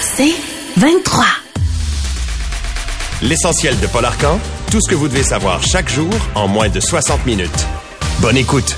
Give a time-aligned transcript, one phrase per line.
[0.00, 0.34] C'est
[0.76, 1.24] 23.
[3.22, 4.38] L'essentiel de Paul Arcan,
[4.70, 7.66] tout ce que vous devez savoir chaque jour en moins de 60 minutes.
[8.20, 8.76] Bonne écoute.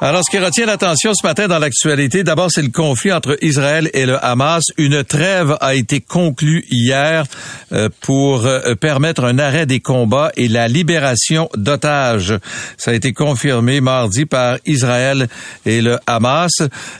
[0.00, 3.88] Alors, ce qui retient l'attention ce matin dans l'actualité, d'abord, c'est le conflit entre Israël
[3.94, 4.64] et le Hamas.
[4.76, 7.24] Une trêve a été conclue hier
[7.72, 12.34] euh, pour euh, permettre un arrêt des combats et la libération d'otages.
[12.76, 15.28] Ça a été confirmé mardi par Israël
[15.64, 16.52] et le Hamas.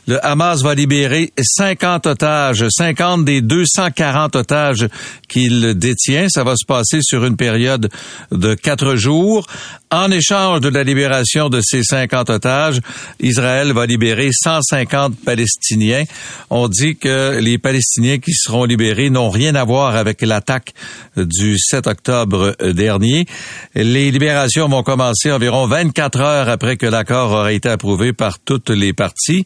[0.07, 4.89] Le Hamas va libérer 50 otages, 50 des 240 otages
[5.29, 6.29] qu'il détient.
[6.29, 7.91] Ça va se passer sur une période
[8.31, 9.47] de quatre jours.
[9.91, 12.81] En échange de la libération de ces 50 otages,
[13.21, 16.05] Israël va libérer 150 Palestiniens.
[16.51, 20.75] On dit que les Palestiniens qui seront libérés n'ont rien à voir avec l'attaque
[21.17, 23.27] du 7 octobre dernier.
[23.75, 28.71] Les libérations vont commencer environ 24 heures après que l'accord aura été approuvé par toutes
[28.71, 29.45] les parties.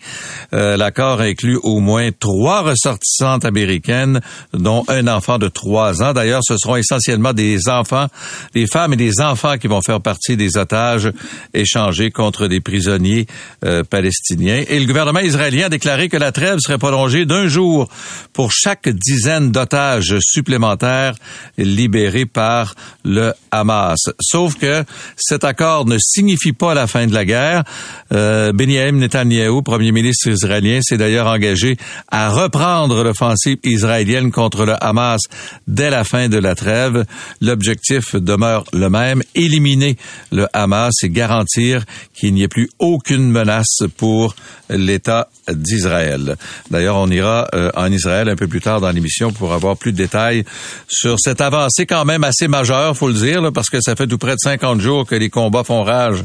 [0.53, 4.20] Euh, l'accord inclut au moins trois ressortissantes américaines,
[4.53, 6.12] dont un enfant de trois ans.
[6.12, 8.06] D'ailleurs, ce seront essentiellement des enfants,
[8.55, 11.12] des femmes et des enfants qui vont faire partie des otages
[11.55, 13.27] échangés contre des prisonniers
[13.64, 14.64] euh, palestiniens.
[14.68, 17.88] Et le gouvernement israélien a déclaré que la trêve serait prolongée d'un jour
[18.32, 21.14] pour chaque dizaine d'otages supplémentaires
[21.56, 23.98] libérés par le Hamas.
[24.20, 24.84] Sauf que
[25.16, 27.64] cet accord ne signifie pas la fin de la guerre.
[28.12, 31.76] Euh, Benjamin Netanyahu, premier ministre israélien, s'est d'ailleurs engagé
[32.10, 35.20] à reprendre l'offensive israélienne contre le Hamas
[35.66, 37.04] dès la fin de la trêve.
[37.40, 39.97] L'objectif demeure le même, éliminer
[40.32, 44.34] le Hamas et garantir qu'il n'y ait plus aucune menace pour
[44.70, 46.36] l'État d'Israël.
[46.70, 49.92] D'ailleurs, on ira euh, en Israël un peu plus tard dans l'émission pour avoir plus
[49.92, 50.44] de détails
[50.88, 54.18] sur cette avancée quand même assez majeure, faut le dire, parce que ça fait tout
[54.18, 56.22] près de 50 jours que les combats font rage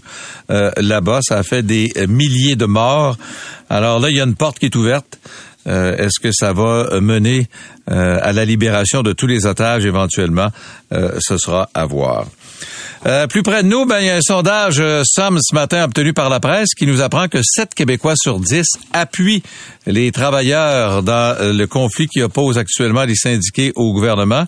[0.49, 1.19] euh, là-bas.
[1.21, 3.17] Ça a fait des milliers de morts.
[3.69, 5.19] Alors là, il y a une porte qui est ouverte.
[5.65, 7.47] Euh, est-ce que ça va mener
[7.87, 10.49] à la libération de tous les otages éventuellement?
[10.91, 12.27] ce sera à voir.
[13.05, 15.83] Euh, plus près de nous, ben, il y a un sondage euh, Somme ce matin
[15.83, 19.43] obtenu par la presse qui nous apprend que 7 Québécois sur 10 appuient
[19.85, 24.45] les travailleurs dans euh, le conflit qui oppose actuellement les syndiqués au gouvernement.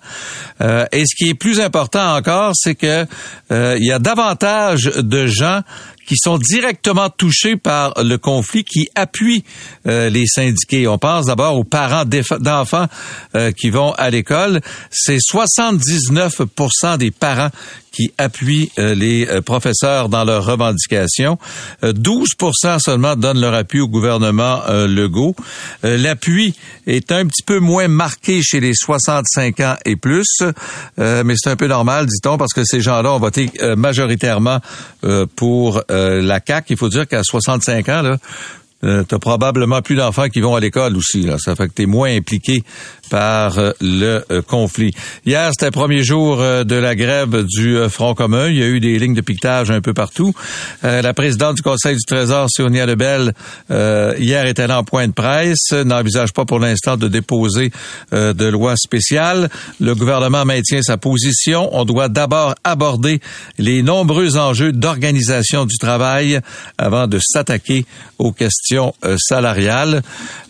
[0.61, 3.05] et ce qui est plus important encore, c'est que
[3.51, 5.61] il y a davantage de gens
[6.05, 9.43] qui sont directement touchés par le conflit, qui appuient
[9.85, 10.87] les syndiqués.
[10.87, 12.87] On pense d'abord aux parents d'enfants
[13.57, 14.61] qui vont à l'école.
[14.91, 17.49] C'est 79% des parents
[17.95, 21.37] qui appuient euh, les euh, professeurs dans leurs revendications.
[21.81, 25.35] 12% euh, seulement donnent leur appui au gouvernement Legault.
[25.83, 26.55] L'appui
[26.87, 30.41] est un petit peu moins marqué chez les 65 ans et plus,
[30.97, 34.59] mais c'est un peu normal, dit-on, parce que ces gens-là ont voté majoritairement
[35.35, 35.81] pour
[36.21, 36.73] la CAQ.
[36.73, 38.17] Il faut dire qu'à 65 ans, là,
[38.83, 41.27] euh, t'as probablement plus d'enfants qui vont à l'école aussi.
[41.39, 42.63] Ça fait que t'es moins impliqué
[43.09, 44.93] par euh, le euh, conflit.
[45.25, 48.47] Hier, c'était le premier jour de la grève du Front commun.
[48.47, 50.33] Il y a eu des lignes de piquetage un peu partout.
[50.83, 53.33] la présidente du Conseil du Trésor, Sonia Lebel,
[53.69, 57.71] hier était là en point de presse, n'envisage pas pour l'instant de déposer
[58.11, 59.49] de loi spéciale.
[59.79, 61.69] Le gouvernement maintient sa position.
[61.73, 63.19] On doit d'abord aborder
[63.57, 66.39] les nombreux enjeux d'organisation du travail
[66.77, 67.85] avant de s'attaquer
[68.17, 70.01] aux questions euh, salariale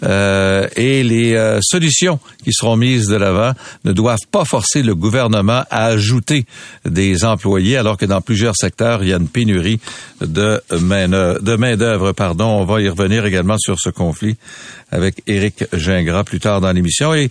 [0.04, 4.94] euh, et les euh, solutions qui seront mises de l'avant ne doivent pas forcer le
[4.96, 6.46] gouvernement à ajouter
[6.88, 9.80] des employés alors que dans plusieurs secteurs, il y a une pénurie
[10.22, 12.12] de main-d'œuvre.
[12.12, 14.38] Pardon, on va y revenir également sur ce conflit
[14.92, 17.16] avec Éric Gingras plus tard dans l'émission.
[17.16, 17.30] Et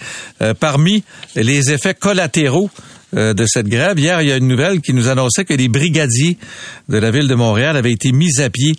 [0.58, 1.04] parmi
[1.36, 2.68] les effets collatéraux
[3.12, 3.96] de cette grève.
[3.96, 6.36] Hier, il y a une nouvelle qui nous annonçait que les brigadiers
[6.88, 8.74] de la ville de Montréal avaient été mis à pied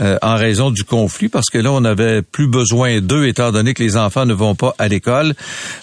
[0.00, 3.74] euh, en raison du conflit, parce que là, on n'avait plus besoin d'eux, étant donné
[3.74, 5.34] que les enfants ne vont pas à l'école.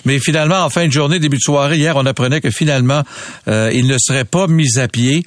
[0.06, 3.04] Mais finalement, en fin de journée, début de soirée, hier, on apprenait que finalement,
[3.50, 5.24] euh, ils ne seraient pas mis à pied.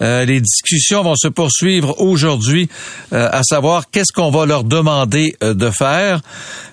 [0.00, 2.68] Euh, les discussions vont se poursuivre aujourd'hui,
[3.12, 6.20] à savoir qu'est-ce qu'on va leur demander de faire.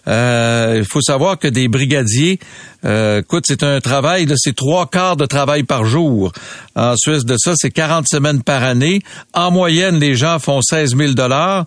[0.07, 2.39] Il faut savoir que des brigadiers,
[2.83, 6.31] écoute, c'est un travail, c'est trois quarts de travail par jour.
[6.75, 9.01] En Suisse de ça, c'est 40 semaines par année.
[9.33, 11.58] En moyenne, les gens font 16 000 dollars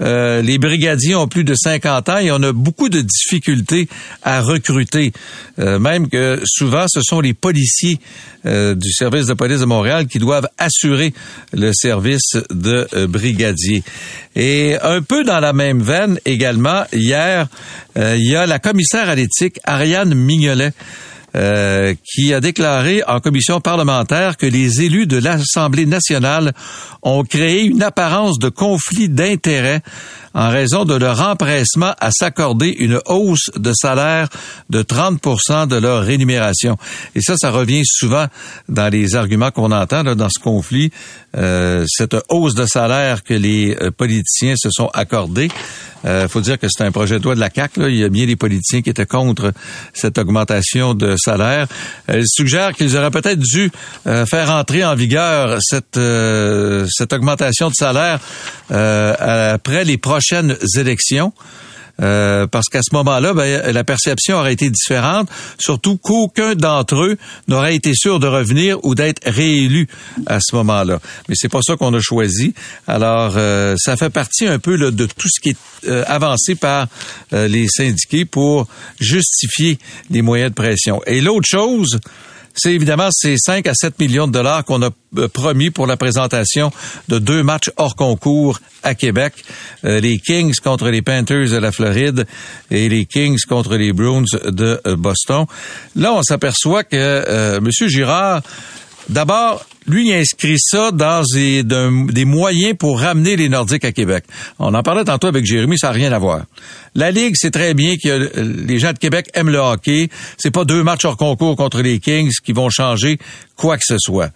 [0.00, 3.88] euh, les brigadiers ont plus de 50 ans et on a beaucoup de difficultés
[4.22, 5.12] à recruter.
[5.58, 7.98] Euh, même que souvent, ce sont les policiers
[8.42, 11.12] du service de police de Montréal qui doivent assurer
[11.52, 13.82] le service de brigadier.
[14.34, 17.48] Et un peu dans la même veine également, hier,
[17.96, 20.72] il y a la commissaire à l'éthique, Ariane Mignolet,
[21.36, 26.52] euh, qui a déclaré en commission parlementaire que les élus de l'Assemblée nationale
[27.02, 29.82] ont créé une apparence de conflit d'intérêts
[30.34, 34.28] en raison de leur empressement à s'accorder une hausse de salaire
[34.68, 36.76] de 30% de leur rémunération.
[37.14, 38.26] Et ça, ça revient souvent
[38.68, 40.92] dans les arguments qu'on entend dans ce conflit,
[41.36, 45.48] euh, cette hausse de salaire que les euh, politiciens se sont accordés.
[46.02, 47.76] Il euh, faut dire que c'est un projet de loi de la CAC.
[47.76, 47.88] Là.
[47.88, 49.52] Il y a bien des politiciens qui étaient contre
[49.92, 51.66] cette augmentation de salaire.
[52.06, 53.70] Elle suggère qu'ils auraient peut-être dû
[54.04, 56.00] faire entrer en vigueur cette,
[56.88, 58.18] cette augmentation de salaire
[58.70, 61.32] après les prochains prochaines élections.
[62.02, 65.28] Euh, parce qu'à ce moment-là, ben, la perception aurait été différente,
[65.58, 69.86] surtout qu'aucun d'entre eux n'aurait été sûr de revenir ou d'être réélu
[70.24, 70.98] à ce moment-là.
[71.28, 72.54] Mais c'est pas ça qu'on a choisi.
[72.86, 76.86] Alors, euh, ça fait partie un peu de tout ce qui est euh, avancé par
[77.32, 78.66] les syndiqués pour
[78.98, 79.78] justifier
[80.08, 81.02] les moyens de pression.
[81.06, 82.00] Et l'autre chose,
[82.62, 85.96] c'est évidemment ces 5 à 7 millions de dollars qu'on a euh, promis pour la
[85.96, 86.70] présentation
[87.08, 89.32] de deux matchs hors concours à Québec.
[89.84, 92.26] Euh, les Kings contre les Panthers de la Floride
[92.70, 95.46] et les Kings contre les Bruins de euh, Boston.
[95.96, 97.70] Là, on s'aperçoit que M.
[97.88, 98.42] Girard
[99.08, 104.24] D'abord, lui, il inscrit ça dans des, moyens pour ramener les Nordiques à Québec.
[104.58, 106.44] On en parlait tantôt avec Jérémy, ça n'a rien à voir.
[106.94, 110.08] La Ligue, c'est très bien que les gens de Québec aiment le hockey.
[110.38, 113.18] C'est pas deux matchs hors concours contre les Kings qui vont changer
[113.56, 114.30] quoi que ce soit.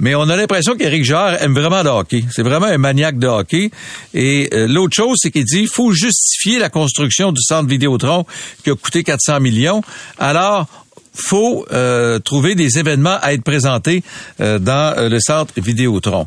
[0.00, 2.24] Mais on a l'impression qu'Éric Jarre aime vraiment le hockey.
[2.30, 3.70] C'est vraiment un maniaque de hockey.
[4.12, 8.26] Et euh, l'autre chose, c'est qu'il dit il faut justifier la construction du centre Vidéotron
[8.64, 9.82] qui a coûté 400 millions.
[10.18, 10.66] Alors,
[11.14, 14.02] faut euh, trouver des événements à être présentés
[14.40, 16.26] euh, dans euh, le centre Vidéotron.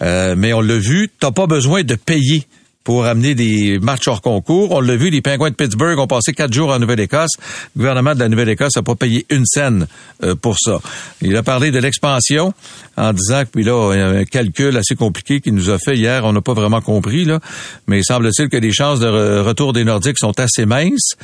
[0.00, 2.46] mais on l'a vu, t'as pas besoin de payer
[2.84, 4.72] pour amener des matchs hors concours.
[4.72, 7.32] On l'a vu, les Pingouins de Pittsburgh ont passé quatre jours en Nouvelle-Écosse.
[7.74, 9.86] Le gouvernement de la Nouvelle-Écosse n'a pas payé une scène
[10.22, 10.78] euh, pour ça.
[11.22, 12.52] Il a parlé de l'expansion
[12.96, 16.24] en disant que puis là, un calcul assez compliqué qu'il nous a fait hier.
[16.24, 17.40] On n'a pas vraiment compris, là.
[17.86, 21.14] Mais il semble-t-il que les chances de retour des Nordiques sont assez minces.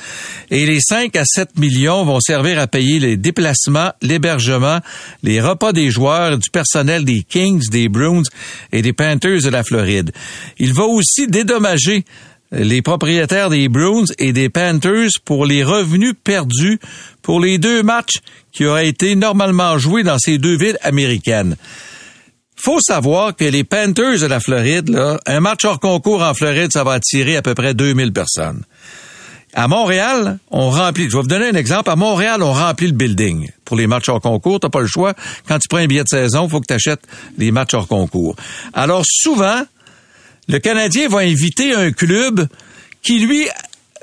[0.50, 4.78] Et les 5 à 7 millions vont servir à payer les déplacements, l'hébergement,
[5.22, 8.22] les repas des joueurs, du personnel des Kings, des Bruins
[8.72, 10.12] et des Panthers de la Floride.
[10.58, 11.26] Il va aussi
[12.52, 16.80] les propriétaires des Bruins et des Panthers pour les revenus perdus
[17.22, 18.18] pour les deux matchs
[18.52, 21.56] qui auraient été normalement joués dans ces deux villes américaines.
[22.56, 24.94] Faut savoir que les Panthers de la Floride,
[25.26, 28.64] un match hors concours en Floride, ça va attirer à peu près 2000 personnes.
[29.54, 31.04] À Montréal, on remplit.
[31.04, 31.90] Je vais vous donner un exemple.
[31.90, 34.60] À Montréal, on remplit le building pour les matchs hors concours.
[34.60, 35.14] T'as pas le choix.
[35.48, 37.02] Quand tu prends un billet de saison, faut que tu achètes
[37.36, 38.36] les matchs hors concours.
[38.74, 39.62] Alors souvent,
[40.50, 42.46] le Canadien va inviter un club
[43.02, 43.46] qui, lui,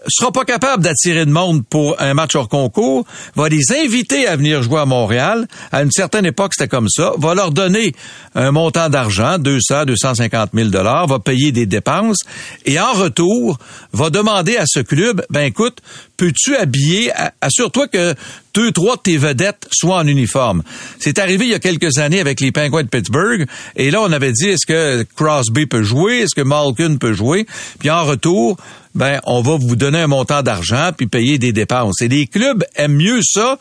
[0.07, 3.05] sera pas capable d'attirer de monde pour un match hors concours,
[3.35, 5.47] va les inviter à venir jouer à Montréal.
[5.71, 7.13] À une certaine époque, c'était comme ça.
[7.17, 7.94] Va leur donner
[8.35, 12.19] un montant d'argent, 200, 250 000 dollars, va payer des dépenses
[12.65, 13.57] et en retour,
[13.94, 15.79] va demander à ce club, ben écoute,
[16.17, 17.11] peux-tu habiller,
[17.42, 18.16] assure-toi que
[18.54, 20.63] deux, trois de tes vedettes soient en uniforme.
[20.99, 24.11] C'est arrivé il y a quelques années avec les Penguins de Pittsburgh, et là, on
[24.11, 27.45] avait dit, est-ce que Crosby peut jouer, est-ce que Malkin peut jouer,
[27.80, 28.57] puis en retour,
[28.97, 32.01] ben, on va vous donner un montant d'argent, puis payer des dépenses.
[32.01, 33.57] Et les clubs aiment mieux ça,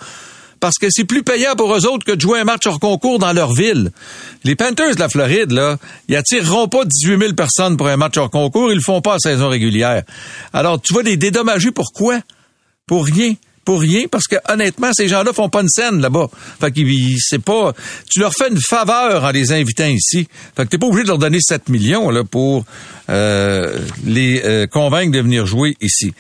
[0.59, 3.19] parce que c'est plus payant pour eux autres que de jouer un match hors concours
[3.19, 3.93] dans leur ville.
[4.43, 5.77] Les Panthers de la Floride, là,
[6.09, 9.15] ils attireront pas 18 000 personnes pour un match hors concours, ils le font pas
[9.15, 10.03] à saison régulière.
[10.53, 12.21] Alors, tu vas les dédommager pourquoi?
[12.87, 13.35] pour rien
[13.67, 16.29] pour rien parce que honnêtement ces gens-là font pas une scène là-bas.
[16.61, 16.81] Fait que
[17.19, 17.75] c'est pas
[18.09, 20.29] tu leur fais une faveur en les invitant ici.
[20.57, 22.65] Fait que t'es pas obligé de leur donner 7 millions là pour
[23.09, 26.13] euh, les euh, convaincre de venir jouer ici.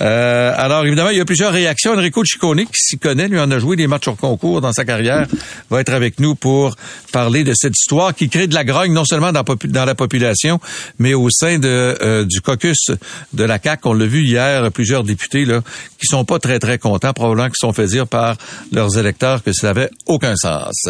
[0.00, 1.92] Euh, alors évidemment, il y a plusieurs réactions.
[1.92, 4.84] Enrico Ciccone, qui s'y connaît, lui en a joué des matchs hors concours dans sa
[4.84, 5.26] carrière,
[5.70, 6.76] va être avec nous pour
[7.12, 10.60] parler de cette histoire qui crée de la grogne non seulement dans, la population,
[10.98, 12.90] mais au sein du caucus
[13.32, 13.84] de la CAC.
[13.86, 15.62] On l'a vu hier, plusieurs députés là
[15.98, 18.36] qui sont pas très très mécontents, probablement qu'ils sont fait dire par
[18.72, 20.88] leurs électeurs que ça n'avait aucun sens.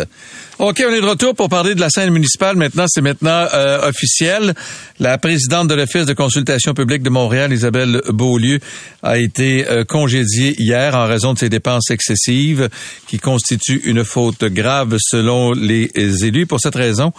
[0.60, 2.56] OK, on est de retour pour parler de la scène municipale.
[2.56, 4.54] Maintenant, c'est maintenant euh, officiel.
[4.98, 8.58] La présidente de l'Office de consultation publique de Montréal, Isabelle Beaulieu,
[9.04, 12.68] a été euh, congédiée hier en raison de ses dépenses excessives
[13.06, 15.92] qui constituent une faute grave selon les
[16.24, 16.46] élus.
[16.46, 17.12] Pour cette raison,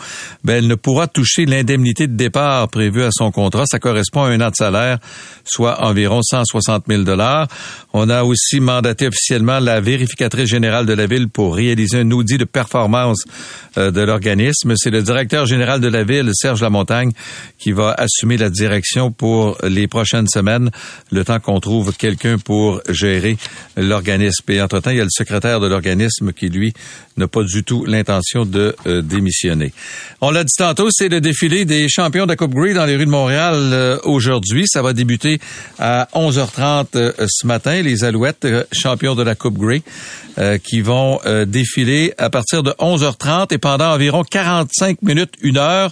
[0.43, 3.63] ben, elle ne pourra toucher l'indemnité de départ prévue à son contrat.
[3.67, 4.99] Ça correspond à un an de salaire,
[5.45, 7.47] soit environ 160 000 dollars.
[7.93, 12.37] On a aussi mandaté officiellement la vérificatrice générale de la ville pour réaliser un audit
[12.37, 13.28] de performance euh,
[13.75, 14.73] de l'organisme.
[14.75, 17.11] C'est le directeur général de la ville, Serge Lamontagne,
[17.57, 20.71] qui va assumer la direction pour les prochaines semaines,
[21.11, 23.37] le temps qu'on trouve quelqu'un pour gérer
[23.77, 24.43] l'organisme.
[24.49, 26.73] Et entre-temps, il y a le secrétaire de l'organisme qui, lui,
[27.17, 29.73] n'a pas du tout l'intention de euh, démissionner.
[30.21, 32.95] On l'a dit tantôt, c'est le défilé des champions de la Coupe Grey dans les
[32.95, 34.65] rues de Montréal euh, aujourd'hui.
[34.67, 35.39] Ça va débuter
[35.77, 37.81] à 11h30 ce matin.
[37.81, 39.81] Les Alouettes, champions de la Coupe Grey,
[40.63, 43.18] qui vont défiler à partir de 11h30
[43.51, 45.91] et pendant environ 45 minutes, une heure.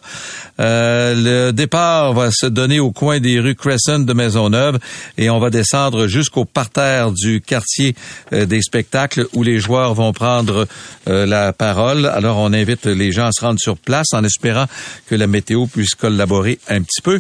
[0.60, 1.14] Euh,
[1.48, 4.80] le départ va se donner au coin des rues Crescent de Maisonneuve
[5.18, 7.96] et on va descendre jusqu'au parterre du quartier
[8.34, 10.68] euh, des spectacles où les joueurs vont prendre
[11.08, 12.06] euh, la parole.
[12.08, 14.66] Alors on invite les gens à se rendre sur place en espérant
[15.08, 17.20] que la météo puisse collaborer un petit peu.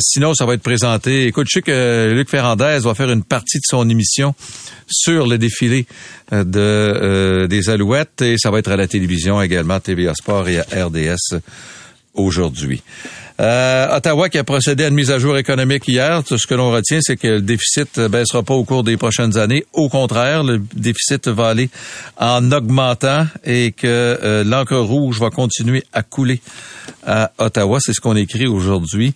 [0.00, 1.26] sinon, ça va être présenté.
[1.26, 4.34] Écoute, je sais que Luc Ferrandez va faire une partie de son émission
[4.86, 5.86] sur le défilé
[6.32, 10.86] de des Alouettes et ça va être à la télévision également, TVA Sport et à
[10.86, 11.40] RDS
[12.14, 12.82] aujourd'hui.
[13.40, 16.24] Euh, Ottawa qui a procédé à une mise à jour économique hier.
[16.24, 18.96] Tout ce que l'on retient, c'est que le déficit ne baissera pas au cours des
[18.96, 19.64] prochaines années.
[19.72, 21.70] Au contraire, le déficit va aller
[22.16, 26.40] en augmentant et que euh, l'encre rouge va continuer à couler
[27.06, 27.78] à Ottawa.
[27.80, 29.14] C'est ce qu'on écrit aujourd'hui.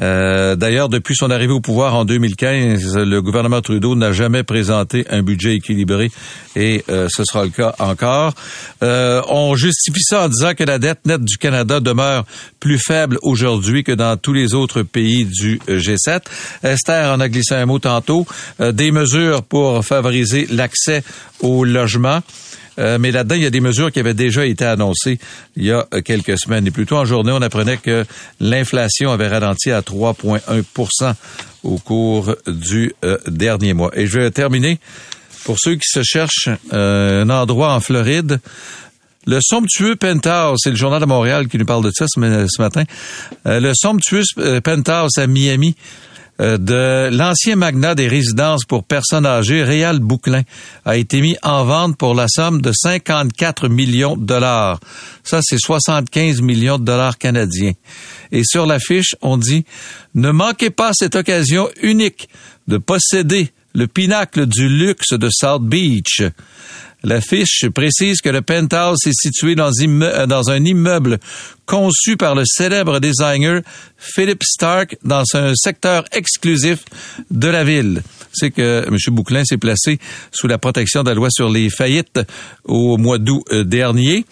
[0.00, 5.04] Euh, d'ailleurs, depuis son arrivée au pouvoir en 2015, le gouvernement Trudeau n'a jamais présenté
[5.10, 6.10] un budget équilibré
[6.56, 8.34] et euh, ce sera le cas encore.
[8.82, 12.24] Euh, on justifie ça en disant que la dette nette du Canada demeure
[12.60, 16.22] plus faible aujourd'hui que dans tous les autres pays du G7.
[16.62, 18.26] Esther en a glissé un mot tantôt.
[18.58, 21.02] des mesures pour favoriser l'accès
[21.40, 22.20] au logement.
[22.80, 25.18] Euh, mais là-dedans, il y a des mesures qui avaient déjà été annoncées
[25.56, 26.66] il y a euh, quelques semaines.
[26.66, 28.04] Et plutôt en journée, on apprenait que
[28.40, 31.14] l'inflation avait ralenti à 3,1%
[31.62, 33.90] au cours du euh, dernier mois.
[33.94, 34.78] Et je vais terminer
[35.44, 38.40] pour ceux qui se cherchent un endroit en Floride.
[39.26, 42.18] Le somptueux Penthouse, c'est le journal de Montréal qui nous parle de ça ce,
[42.60, 42.84] matin.
[43.44, 44.22] le somptueux
[44.62, 45.76] Penthouse à Miami
[46.40, 50.42] de l'ancien magnat des résidences pour personnes âgées, Réal Bouclin,
[50.84, 54.80] a été mis en vente pour la somme de 54 millions de dollars.
[55.22, 57.72] Ça, c'est 75 millions de dollars canadiens.
[58.32, 59.64] Et sur l'affiche, on dit,
[60.14, 62.28] ne manquez pas cette occasion unique
[62.68, 66.22] de posséder le pinacle du luxe de South Beach.
[67.02, 69.70] L'affiche précise que le penthouse est situé dans,
[70.50, 71.18] un immeuble
[71.64, 73.62] conçu par le célèbre designer
[73.96, 76.80] Philip Stark dans un secteur exclusif
[77.30, 78.02] de la ville.
[78.32, 78.96] C'est que M.
[79.14, 79.98] Bouclin s'est placé
[80.30, 82.20] sous la protection de la loi sur les faillites
[82.64, 84.24] au mois d'août euh, dernier.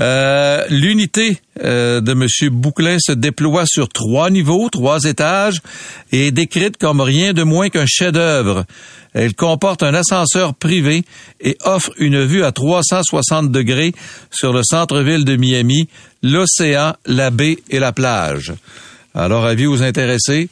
[0.00, 2.26] Euh, l'unité euh, de M.
[2.50, 5.60] Bouclin se déploie sur trois niveaux, trois étages,
[6.10, 8.64] et est décrite comme rien de moins qu'un chef-d'œuvre.
[9.12, 11.04] Elle comporte un ascenseur privé
[11.40, 13.92] et offre une vue à 360 degrés
[14.32, 15.88] sur le centre-ville de Miami,
[16.22, 18.52] l'océan, la baie et la plage.
[19.14, 20.48] Alors, avis vous intéresser,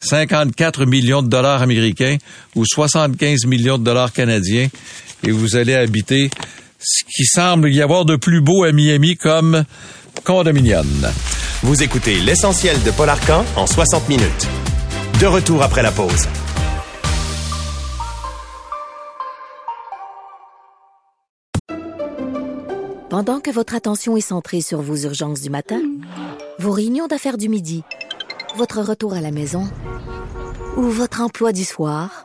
[0.00, 2.16] 54 millions de dollars américains
[2.54, 4.68] ou 75 millions de dollars canadiens
[5.26, 6.30] et vous allez habiter
[6.78, 9.64] ce qui semble y avoir de plus beau à Miami comme
[10.24, 11.08] condominium.
[11.62, 14.48] Vous écoutez l'essentiel de Paul Arcan en 60 minutes.
[15.20, 16.28] De retour après la pause.
[23.10, 25.80] Pendant que votre attention est centrée sur vos urgences du matin,
[26.58, 27.82] vos réunions d'affaires du midi,
[28.56, 29.68] votre retour à la maison
[30.76, 32.24] ou votre emploi du soir,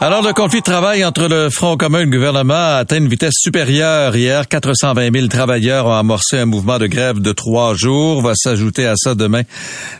[0.00, 3.08] Alors, le conflit de travail entre le Front commun et le gouvernement a atteint une
[3.08, 4.14] vitesse supérieure.
[4.14, 8.22] Hier, 420 000 travailleurs ont amorcé un mouvement de grève de trois jours.
[8.22, 9.42] Va s'ajouter à ça demain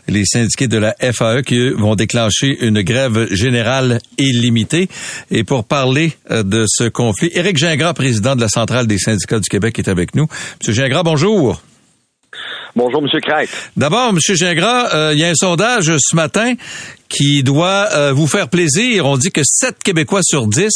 [0.07, 4.87] les syndiqués de la FAE qui vont déclencher une grève générale illimitée.
[5.31, 9.41] Et pour parler euh, de ce conflit, Éric Gingras, président de la Centrale des syndicats
[9.41, 10.27] du Québec, est avec nous.
[10.61, 11.61] Monsieur Gingras, bonjour.
[12.75, 13.21] Bonjour, M.
[13.21, 13.49] Crête.
[13.75, 14.17] D'abord, M.
[14.19, 16.53] Gingras, euh, il y a un sondage ce matin
[17.07, 19.05] qui doit euh, vous faire plaisir.
[19.05, 20.69] On dit que 7 Québécois sur 10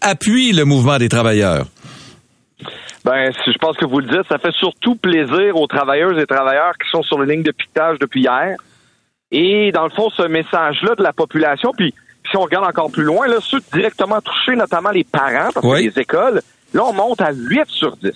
[0.00, 1.66] appuient le mouvement des travailleurs.
[3.04, 6.72] Ben, je pense que vous le dites, ça fait surtout plaisir aux travailleuses et travailleurs
[6.82, 8.56] qui sont sur les lignes de piquetage depuis hier.
[9.30, 11.94] Et dans le fond, ce message-là de la population, puis
[12.30, 15.80] si on regarde encore plus loin, là, ceux directement touchés, notamment les parents, parce que
[15.80, 16.42] les écoles,
[16.74, 18.10] là, on monte à 8 sur 10.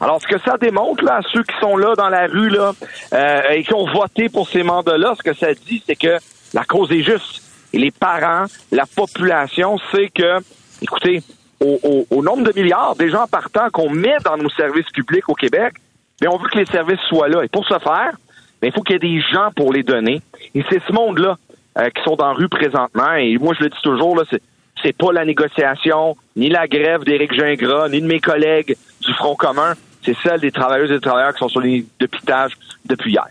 [0.00, 2.72] Alors, ce que ça démontre là, à ceux qui sont là dans la rue là
[3.12, 6.16] euh, et qui ont voté pour ces mandats-là, ce que ça dit, c'est que
[6.54, 7.42] la cause est juste.
[7.72, 10.38] Et les parents, la population, c'est que,
[10.82, 11.22] écoutez,
[11.60, 15.74] au, nombre de milliards des gens partant qu'on met dans nos services publics au Québec,
[16.20, 17.42] mais on veut que les services soient là.
[17.44, 18.12] Et pour ce faire,
[18.60, 20.22] ben, il faut qu'il y ait des gens pour les donner.
[20.54, 21.36] Et c'est ce monde-là
[21.78, 23.12] euh, qui sont dans la rue présentement.
[23.12, 24.42] Et moi, je le dis toujours, là, c'est
[24.82, 29.34] c'est pas la négociation, ni la grève d'Éric Gingras, ni de mes collègues du Front
[29.34, 32.52] commun c'est celle des travailleuses et des travailleurs qui sont sur les de piquetage
[32.86, 33.26] depuis hier.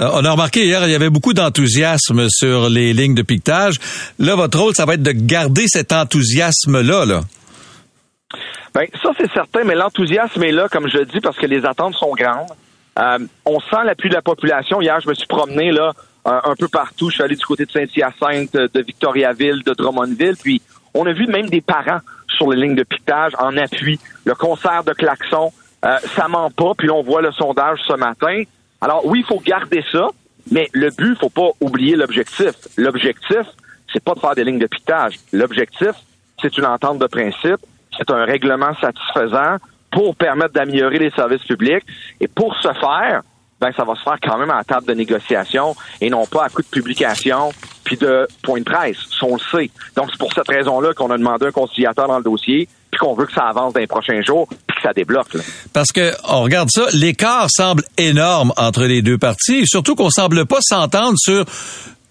[0.00, 3.74] Euh, on a remarqué hier, il y avait beaucoup d'enthousiasme sur les lignes de piquetage.
[4.18, 7.04] Là, votre rôle, ça va être de garder cet enthousiasme-là.
[7.04, 7.20] Là.
[8.74, 11.94] Ben, ça, c'est certain, mais l'enthousiasme est là, comme je dis, parce que les attentes
[11.94, 12.50] sont grandes.
[12.98, 14.80] Euh, on sent l'appui de la population.
[14.80, 15.92] Hier, je me suis promené là
[16.24, 17.10] un, peu partout.
[17.10, 20.62] Je suis allé du côté de Saint-Hyacinthe, de Victoriaville, de Drummondville, puis
[20.94, 23.98] on a vu même des parents sur les lignes de piquetage en appui.
[24.24, 25.52] Le concert de klaxons,
[25.84, 28.42] euh, ça ment pas, puis on voit le sondage ce matin.
[28.80, 30.08] Alors oui, il faut garder ça,
[30.50, 32.52] mais le but, faut pas oublier l'objectif.
[32.76, 33.46] L'objectif,
[33.92, 35.18] c'est pas de faire des lignes de piquetage.
[35.32, 35.92] L'objectif,
[36.40, 37.60] c'est une entente de principe,
[37.96, 39.56] c'est un règlement satisfaisant
[39.90, 41.84] pour permettre d'améliorer les services publics.
[42.20, 43.22] Et pour ce faire,
[43.60, 46.44] ben, ça va se faire quand même à la table de négociation et non pas
[46.44, 47.52] à coup de publication
[47.84, 48.96] puis de point de presse.
[49.22, 49.70] on le sait.
[49.96, 53.14] Donc, c'est pour cette raison-là qu'on a demandé un conciliateur dans le dossier puis qu'on
[53.14, 55.36] veut que ça avance dans les prochains jours puis que ça débloque.
[55.72, 60.46] Parce que on regarde ça, l'écart semble énorme entre les deux parties surtout qu'on semble
[60.46, 61.44] pas s'entendre sur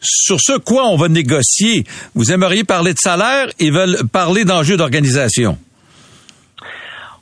[0.03, 1.85] sur ce quoi on va négocier.
[2.13, 5.57] Vous aimeriez parler de salaire, ils veulent parler d'enjeux d'organisation.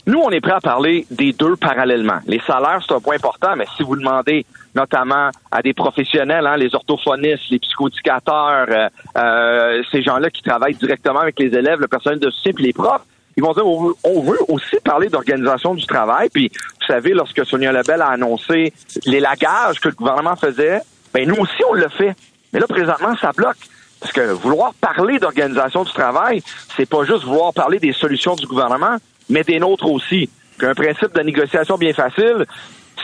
[0.08, 2.20] Nous, on est prêt à parler des deux parallèlement.
[2.25, 6.58] Les salaires, c'est un point important, mais si vous demandez notamment à des professionnels, hein,
[6.58, 11.88] les orthophonistes, les psychodicateurs, euh, euh, ces gens-là qui travaillent directement avec les élèves, le
[11.88, 13.03] personnel de soutien, les profs,
[13.38, 16.29] ils vont dire on veut, aussi parler d'organisation du travail.
[16.29, 18.74] Puis, vous savez, lorsque Sonia Lebel a annoncé
[19.05, 20.81] les lagages que le gouvernement faisait,
[21.14, 22.16] ben nous aussi, on le fait.
[22.51, 23.57] Mais là, présentement, ça bloque.
[24.00, 26.42] Parce que vouloir parler d'organisation du travail,
[26.75, 28.98] c'est pas juste vouloir parler des solutions du gouvernement,
[29.31, 30.29] mais des nôtres aussi.
[30.61, 32.46] Un principe de négociation bien facile,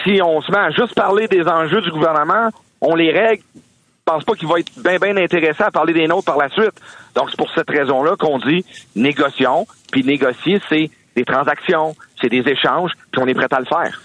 [0.03, 2.49] si on se met à juste parler des enjeux du gouvernement,
[2.81, 6.07] on les règle, je pense pas qu'il va être bien bien intéressé à parler des
[6.07, 6.79] nôtres par la suite.
[7.15, 8.63] Donc c'est pour cette raison-là qu'on dit
[8.95, 13.65] négocions, puis négocier c'est des transactions, c'est des échanges, puis on est prêt à le
[13.65, 13.99] faire.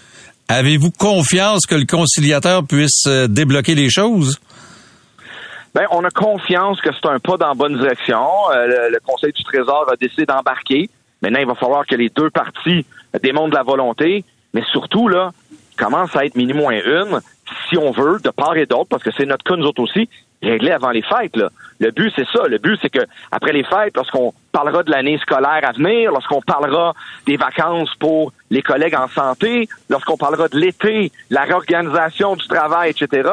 [0.49, 4.39] Avez-vous confiance que le conciliateur puisse euh, débloquer les choses?
[5.73, 8.27] Ben, on a confiance que c'est un pas dans la bonne direction.
[8.51, 10.89] Euh, le, Conseil du Trésor a décidé d'embarquer.
[11.23, 12.85] Maintenant, il va falloir que les deux parties
[13.23, 15.31] démontrent la volonté, mais surtout, là,
[15.77, 17.19] commence à être minimum une,
[17.69, 20.09] si on veut, de part et d'autre, parce que c'est notre cas, nous autres aussi,
[20.41, 21.35] régler avant les fêtes.
[21.37, 21.49] Là.
[21.79, 22.47] Le but, c'est ça.
[22.47, 22.99] Le but, c'est que
[23.31, 26.93] après les fêtes, lorsqu'on parlera de l'année scolaire à venir, lorsqu'on parlera
[27.25, 32.91] des vacances pour les collègues en santé, lorsqu'on parlera de l'été, la réorganisation du travail,
[32.91, 33.29] etc.,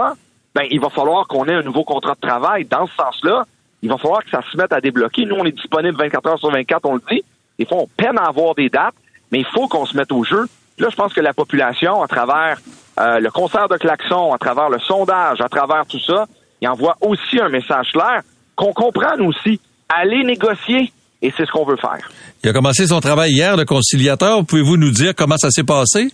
[0.54, 2.64] ben, il va falloir qu'on ait un nouveau contrat de travail.
[2.64, 3.44] Dans ce sens-là,
[3.82, 5.24] il va falloir que ça se mette à débloquer.
[5.24, 7.22] Nous, on est disponible 24 heures sur 24, on le dit.
[7.60, 8.94] Des fois, on peine à avoir des dates,
[9.30, 10.48] mais il faut qu'on se mette au jeu.
[10.78, 12.56] Là, je pense que la population, à travers
[12.98, 16.24] euh, le concert de klaxon, à travers le sondage, à travers tout ça,
[16.62, 18.22] il envoie aussi un message clair
[18.56, 19.60] qu'on comprend, nous aussi.
[19.90, 22.08] Aller négocier, et c'est ce qu'on veut faire.
[22.42, 24.42] Il a commencé son travail hier, le conciliateur.
[24.46, 26.08] Pouvez-vous nous dire comment ça s'est passé?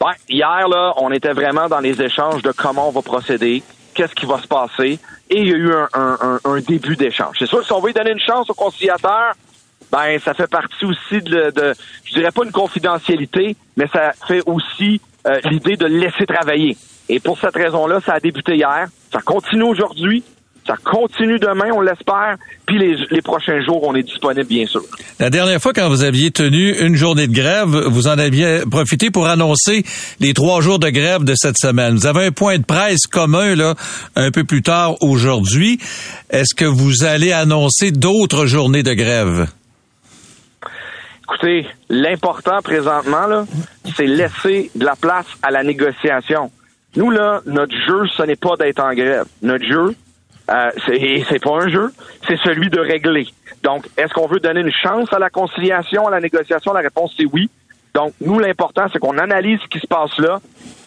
[0.00, 3.62] Ben, hier, là, on était vraiment dans les échanges de comment on va procéder,
[3.94, 7.36] qu'est-ce qui va se passer, et il y a eu un, un début d'échange.
[7.38, 9.34] C'est sûr que si on veut donner une chance au conciliateur,
[9.92, 11.74] ben ça fait partie aussi de, de
[12.04, 16.76] je dirais pas une confidentialité, mais ça fait aussi euh, l'idée de laisser travailler.
[17.08, 20.22] Et pour cette raison-là, ça a débuté hier, ça continue aujourd'hui,
[20.66, 22.36] ça continue demain, on l'espère.
[22.66, 24.82] Puis les, les, prochains jours, on est disponible, bien sûr.
[25.18, 29.10] La dernière fois, quand vous aviez tenu une journée de grève, vous en aviez profité
[29.10, 29.84] pour annoncer
[30.20, 31.96] les trois jours de grève de cette semaine.
[31.96, 33.74] Vous avez un point de presse commun, là,
[34.14, 35.80] un peu plus tard aujourd'hui.
[36.30, 39.48] Est-ce que vous allez annoncer d'autres journées de grève?
[41.32, 43.44] Écoutez, l'important présentement, là,
[43.94, 46.50] c'est laisser de la place à la négociation.
[46.96, 49.26] Nous, là, notre jeu, ce n'est pas d'être en grève.
[49.40, 49.94] Notre jeu,
[50.50, 51.92] euh, c'est pas un jeu,
[52.26, 53.28] c'est celui de régler.
[53.62, 56.72] Donc, est-ce qu'on veut donner une chance à la conciliation, à la négociation?
[56.72, 57.48] La réponse, c'est oui.
[57.94, 60.40] Donc, nous, l'important, c'est qu'on analyse ce qui se passe là,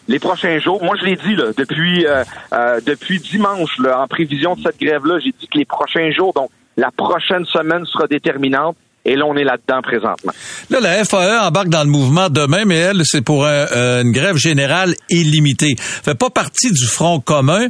[0.08, 0.84] les prochains jours.
[0.84, 4.78] Moi, je l'ai dit là, depuis euh, euh, depuis dimanche, là, en prévision de cette
[4.78, 8.76] grève-là, j'ai dit que les prochains jours, donc la prochaine semaine sera déterminante.
[9.04, 10.32] Et là, on est là-dedans présentement.
[10.70, 14.94] Là, la FAE embarque dans le mouvement demain, mais elle, c'est pour une grève générale
[15.10, 15.74] illimitée.
[15.78, 17.68] Fait pas partie du front commun,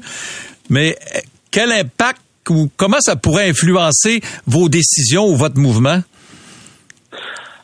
[0.71, 0.97] mais
[1.51, 2.21] quel impact
[2.51, 6.01] ou comment ça pourrait influencer vos décisions ou votre mouvement?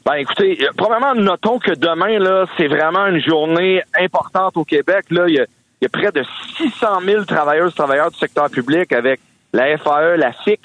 [0.06, 5.04] Ben écoutez, euh, probablement notons que demain là, c'est vraiment une journée importante au Québec.
[5.10, 6.24] Là, il y a, près de
[6.56, 9.20] 600 000 travailleurs travailleurs du secteur public avec
[9.52, 10.60] la FAE, la FIC,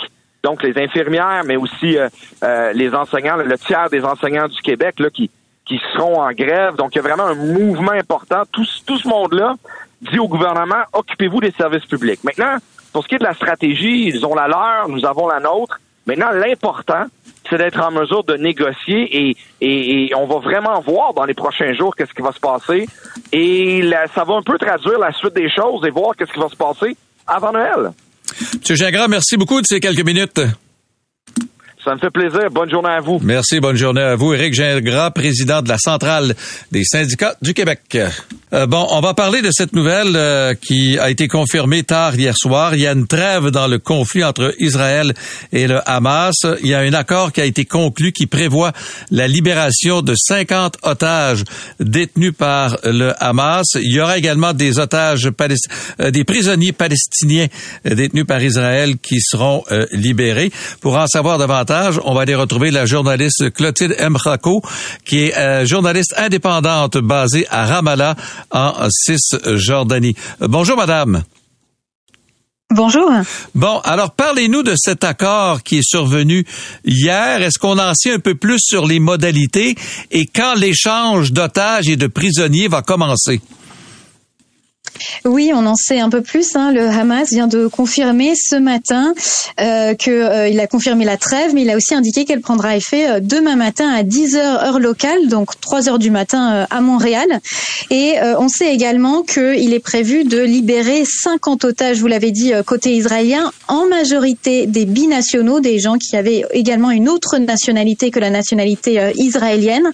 [0.46, 2.08] donc les infirmières, mais aussi euh,
[2.44, 5.30] euh, les enseignants, le tiers des enseignants du Québec là qui
[5.66, 6.76] qui seront en grève.
[6.76, 8.44] Donc il y a vraiment un mouvement important.
[8.52, 9.56] Tout, tout ce monde-là
[10.02, 12.24] dit au gouvernement occupez-vous des services publics.
[12.24, 12.58] Maintenant,
[12.94, 15.80] pour ce qui est de la stratégie, ils ont la leur, nous avons la nôtre.
[16.06, 17.06] Maintenant, l'important,
[17.50, 21.74] c'est d'être en mesure de négocier et, et, on va vraiment voir dans les prochains
[21.74, 22.88] jours qu'est-ce qui va se passer.
[23.32, 23.82] Et
[24.14, 26.56] ça va un peu traduire la suite des choses et voir qu'est-ce qui va se
[26.56, 27.92] passer avant Noël.
[28.60, 30.42] Monsieur Gingras, merci beaucoup de ces quelques minutes.
[31.86, 32.50] Ça me fait plaisir.
[32.50, 33.20] Bonne journée à vous.
[33.22, 33.60] Merci.
[33.60, 34.34] Bonne journée à vous.
[34.34, 36.34] Éric Gingras, président de la Centrale
[36.72, 38.00] des syndicats du Québec.
[38.54, 42.34] Euh, bon, on va parler de cette nouvelle euh, qui a été confirmée tard hier
[42.36, 42.74] soir.
[42.74, 45.14] Il y a une trêve dans le conflit entre Israël
[45.52, 46.34] et le Hamas.
[46.64, 48.72] Il y a un accord qui a été conclu qui prévoit
[49.12, 51.44] la libération de 50 otages
[51.80, 53.68] détenus par le Hamas.
[53.76, 55.30] Il y aura également des otages
[56.00, 57.46] euh, des prisonniers palestiniens
[57.84, 60.52] détenus par Israël qui seront libérés.
[60.82, 64.62] Pour en savoir davantage, on va aller retrouver la journaliste Clotilde Mrako,
[65.06, 68.16] qui est journaliste indépendante basée à Ramallah
[68.52, 70.16] en Cisjordanie.
[70.40, 71.24] Bonjour, madame.
[72.72, 73.12] Bonjour.
[73.54, 76.46] Bon, alors parlez-nous de cet accord qui est survenu
[76.84, 77.42] hier.
[77.42, 79.76] Est-ce qu'on en sait un peu plus sur les modalités
[80.12, 83.40] et quand l'échange d'otages et de prisonniers va commencer?
[85.26, 86.56] Oui, on en sait un peu plus.
[86.56, 86.72] Hein.
[86.72, 89.14] Le Hamas vient de confirmer ce matin
[89.60, 93.10] euh, qu'il euh, a confirmé la trêve, mais il a aussi indiqué qu'elle prendra effet
[93.10, 96.82] euh, demain matin à 10 heures heure locale, donc 3 heures du matin euh, à
[96.82, 97.40] Montréal.
[97.92, 102.96] Et on sait également qu'il est prévu de libérer 50 otages, vous l'avez dit, côté
[102.96, 108.32] israélien, en majorité des binationaux, des gens qui avaient également une autre nationalité que la
[108.32, 109.92] nationalité israélienne.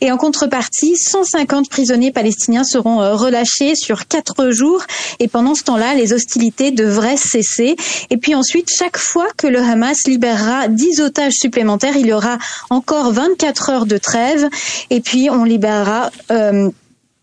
[0.00, 4.82] Et en contrepartie, 150 prisonniers palestiniens seront relâchés sur quatre jours
[5.18, 7.76] et pendant ce temps-là, les hostilités devraient cesser.
[8.10, 12.38] Et puis ensuite, chaque fois que le Hamas libérera 10 otages supplémentaires, il y aura
[12.70, 14.48] encore 24 heures de trêve
[14.90, 16.70] et puis on libérera euh,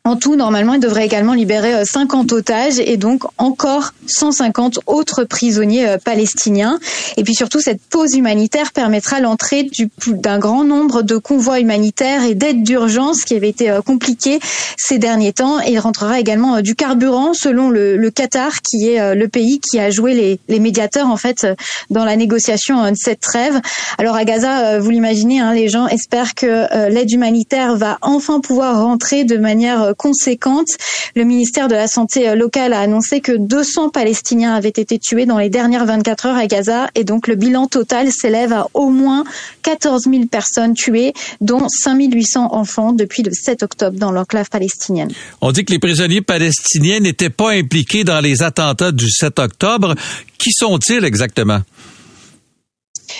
[0.05, 5.23] en tout, normalement, il devrait également libérer 50 euh, otages et donc encore 150 autres
[5.23, 6.77] prisonniers euh, palestiniens.
[7.15, 9.69] Et puis surtout, cette pause humanitaire permettra l'entrée
[10.07, 14.39] d'un grand nombre de convois humanitaires et d'aides d'urgence qui avaient été euh, compliquées
[14.75, 15.61] ces derniers temps.
[15.61, 19.89] Et il rentrera également du carburant, selon le, Qatar, qui est le pays qui a
[19.89, 21.47] joué les, médiateurs en fait
[21.89, 23.59] dans la négociation de cette trêve.
[23.97, 28.81] Alors à Gaza, vous l'imaginez, hein, les gens espèrent que l'aide humanitaire va enfin pouvoir
[28.83, 30.67] rentrer de manière conséquente.
[31.15, 35.25] Le ministère de la Santé euh, locale a annoncé que 200 Palestiniens avaient été tués
[35.25, 38.89] dans les dernières 24 heures à Gaza et donc le bilan total s'élève à au
[38.89, 39.23] moins
[39.63, 45.12] 14 000 personnes tuées, dont 5 800 enfants depuis le 7 octobre dans l'enclave palestinienne.
[45.41, 49.95] On dit que les prisonniers palestiniens n'étaient pas impliqués dans les attentats du 7 octobre.
[50.38, 51.62] Qui sont-ils exactement?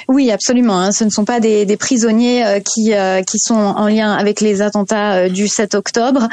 [0.08, 0.79] Oui, absolument.
[0.79, 0.91] Hein.
[0.91, 4.41] Ce ne sont pas des, des prisonniers euh, qui euh, qui sont en lien avec
[4.41, 6.27] les attentats euh, du 7 octobre.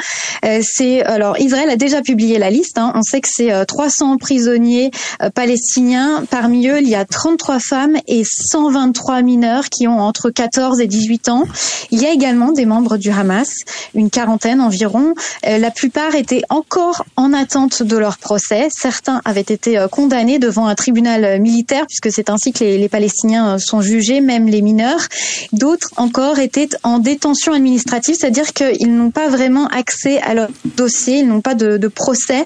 [0.61, 2.77] c'est alors Israël a déjà publié la liste.
[2.77, 2.91] Hein.
[2.95, 4.91] On sait que c'est 300 prisonniers
[5.35, 6.23] palestiniens.
[6.29, 10.87] Parmi eux, il y a 33 femmes et 123 mineurs qui ont entre 14 et
[10.87, 11.43] 18 ans.
[11.91, 13.49] Il y a également des membres du Hamas,
[13.93, 15.13] une quarantaine environ.
[15.43, 18.67] la plupart étaient encore en attente de leur procès.
[18.71, 23.50] Certains avaient été condamnés devant un tribunal militaire puisque c'est ainsi que les, les Palestiniens
[23.51, 25.07] euh, sont jugés, même les mineurs.
[25.53, 31.19] D'autres encore étaient en détention administrative, c'est-à-dire qu'ils n'ont pas vraiment accès à leur dossier,
[31.19, 32.45] ils n'ont pas de, procès,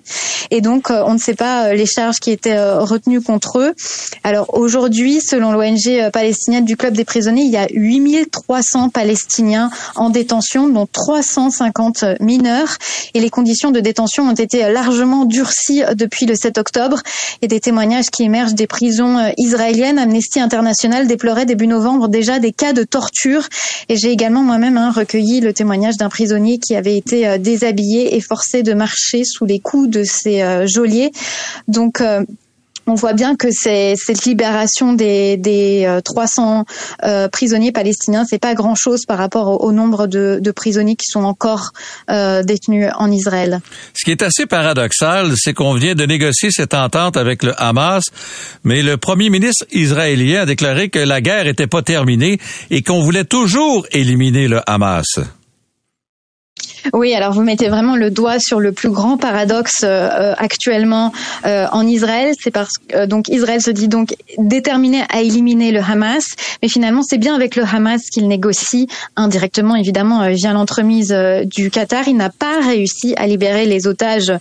[0.50, 3.74] et donc euh, on ne sait pas euh, les charges qui étaient retenues contre eux.
[4.24, 10.10] Alors aujourd'hui, selon l'ONG palestinienne du Club des prisonniers, il y a 8300 Palestiniens en
[10.10, 12.78] détention, dont 350 mineurs,
[13.14, 17.02] et les conditions de détention ont été largement durcies depuis le 7 octobre.
[17.42, 20.00] Et des témoignages qui émergent des prisons israéliennes.
[20.00, 23.48] Amnesty International déplorait début novembre déjà des cas de torture.
[23.90, 28.16] Et j'ai également moi-même hein, recueilli le témoignage d'un prisonnier qui avait été euh, déshabillé
[28.16, 31.12] et forcé de marcher sous les coups de ses euh, geôliers.
[31.68, 32.24] Donc euh,
[32.88, 36.66] on voit bien que cette libération des, des 300
[37.32, 41.24] prisonniers palestiniens, c'est pas grand chose par rapport au, nombre de, de, prisonniers qui sont
[41.24, 41.72] encore
[42.08, 43.62] détenus en Israël.
[43.94, 48.04] Ce qui est assez paradoxal, c'est qu'on vient de négocier cette entente avec le Hamas,
[48.64, 53.02] mais le premier ministre israélien a déclaré que la guerre n'était pas terminée et qu'on
[53.02, 55.20] voulait toujours éliminer le Hamas.
[56.94, 61.12] Oui, alors vous mettez vraiment le doigt sur le plus grand paradoxe euh, actuellement
[61.46, 62.34] euh, en Israël.
[62.40, 66.24] C'est parce que euh, donc Israël se dit donc déterminé à éliminer le Hamas,
[66.62, 72.08] mais finalement c'est bien avec le Hamas qu'il négocie indirectement, évidemment via l'entremise du Qatar.
[72.08, 74.32] Il n'a pas réussi à libérer les otages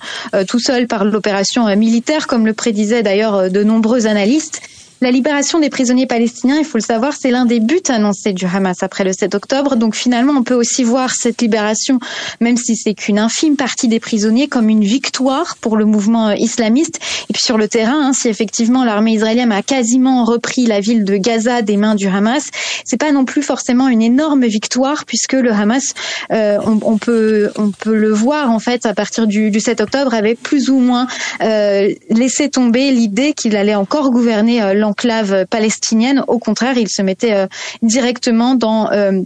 [0.48, 4.60] tout seul par l'opération militaire, comme le prédisaient d'ailleurs de nombreux analystes.
[5.00, 8.46] La libération des prisonniers palestiniens, il faut le savoir, c'est l'un des buts annoncés du
[8.46, 9.76] Hamas après le 7 octobre.
[9.76, 11.98] Donc finalement, on peut aussi voir cette libération,
[12.40, 17.00] même si c'est qu'une infime partie des prisonniers, comme une victoire pour le mouvement islamiste.
[17.28, 21.04] Et puis sur le terrain, hein, si effectivement l'armée israélienne a quasiment repris la ville
[21.04, 22.48] de Gaza des mains du Hamas,
[22.84, 25.92] c'est pas non plus forcément une énorme victoire puisque le Hamas,
[26.32, 30.34] euh, on, peut on peut le voir en fait à partir du, 7 octobre avait
[30.34, 31.06] plus ou moins
[31.42, 36.24] euh, laissé tomber l'idée qu'il allait encore gouverner euh, enclave palestinienne.
[36.28, 37.46] Au contraire, il se mettait euh,
[37.82, 39.22] directement dans euh,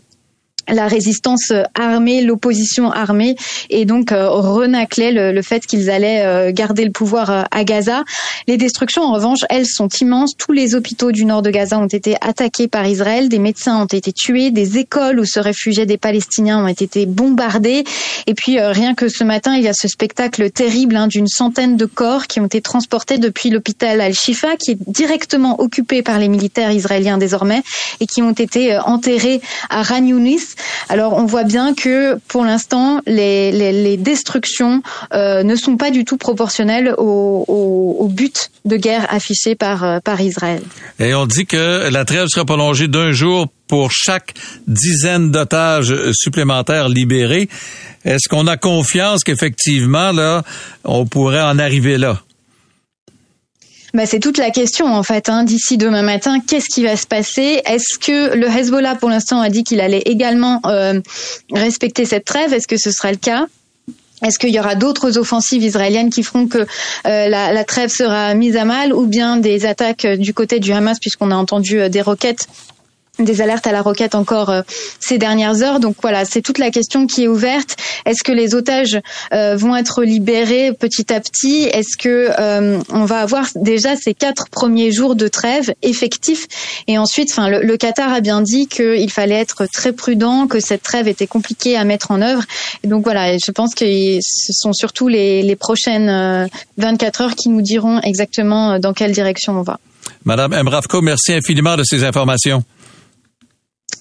[0.69, 3.37] la résistance armée, l'opposition armée,
[3.71, 8.05] et donc euh, renaclait le, fait qu'ils allaient euh, garder le pouvoir euh, à Gaza.
[8.47, 10.33] Les destructions, en revanche, elles sont immenses.
[10.37, 13.87] Tous les hôpitaux du nord de Gaza ont été attaqués par Israël, des médecins ont
[13.87, 17.85] été tués, des écoles où se réfugiaient des Palestiniens ont été bombardées.
[18.27, 21.77] Et puis rien que ce matin, il y a ce spectacle terrible hein, d'une centaine
[21.77, 26.29] de corps qui ont été transportés depuis l'hôpital Al-Shifa, qui est directement occupé par les
[26.29, 27.63] militaires israéliens désormais,
[28.01, 30.55] et qui ont été enterrés à Ran Yunis.
[30.89, 36.17] Alors on voit bien que pour l'instant les, destructions euh, ne sont pas du tout
[36.17, 40.63] proportionnelles au, but de guerre affiché par, euh, par Israël.
[40.99, 44.35] Et on dit que la trêve sera prolongée d'un jour pour chaque
[44.67, 47.49] dizaine d'otages supplémentaires libérés.
[48.05, 50.43] Est-ce qu'on a confiance qu'effectivement, là,
[50.85, 52.23] on pourrait en arriver là?
[53.95, 55.29] Bah, c'est toute la question en fait.
[55.29, 55.45] Hein.
[55.45, 57.63] D'ici demain matin, qu'est-ce qui va se passer?
[57.65, 61.01] Est-ce que le Hezbollah, pour l'instant, a dit qu'il allait également euh,
[61.53, 62.53] respecter cette trêve?
[62.53, 63.47] Est-ce que ce sera le cas?
[64.23, 68.57] Est-ce qu'il y aura d'autres offensives israéliennes qui feront que euh, la, trêve sera mise
[68.57, 72.03] à mal ou bien des attaques du côté du Hamas puisqu'on a entendu euh, des
[72.03, 72.49] roquettes
[73.19, 74.63] des alertes à la roquette encore euh,
[75.01, 75.81] ces dernières heures.
[75.81, 77.77] Donc voilà, c'est toute la question qui est ouverte.
[78.07, 79.01] Est-ce que les otages
[79.33, 81.65] euh, vont être libérés petit à petit?
[81.65, 86.47] Est-ce que euh, on va avoir déjà ces quatre premiers jours de trêve effectifs?
[86.87, 90.83] Et ensuite, enfin, le, Qatar a bien dit qu'il fallait être très prudent, que cette
[90.83, 92.43] trêve était compliquée à mettre en œuvre.
[92.85, 97.49] Et donc voilà, je pense que ce sont surtout les, les prochaines 24 heures qui
[97.49, 99.79] nous diront exactement dans quelle direction on va.
[100.25, 102.65] Madame Emravko, merci infiniment de ces informations.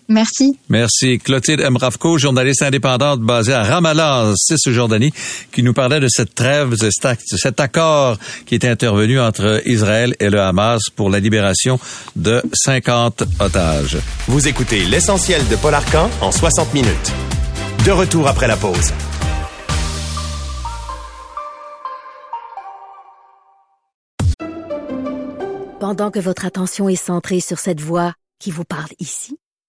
[0.10, 0.58] Merci.
[0.70, 1.20] Merci.
[1.20, 5.12] Clotilde Mravko, journaliste indépendante basée à Ramallah, en Cisjordanie,
[5.52, 10.30] qui nous parlait de cette trêve, de cet accord qui est intervenu entre Israël et
[10.30, 11.80] le Hamas pour la libération
[12.16, 13.98] de 50 otages.
[14.28, 17.12] Vous écoutez l'essentiel de Paul Arcan en 60 minutes.
[17.86, 18.94] De retour après la pause.
[25.80, 29.38] Pendant que votre attention est centrée sur cette voix qui vous parle ici,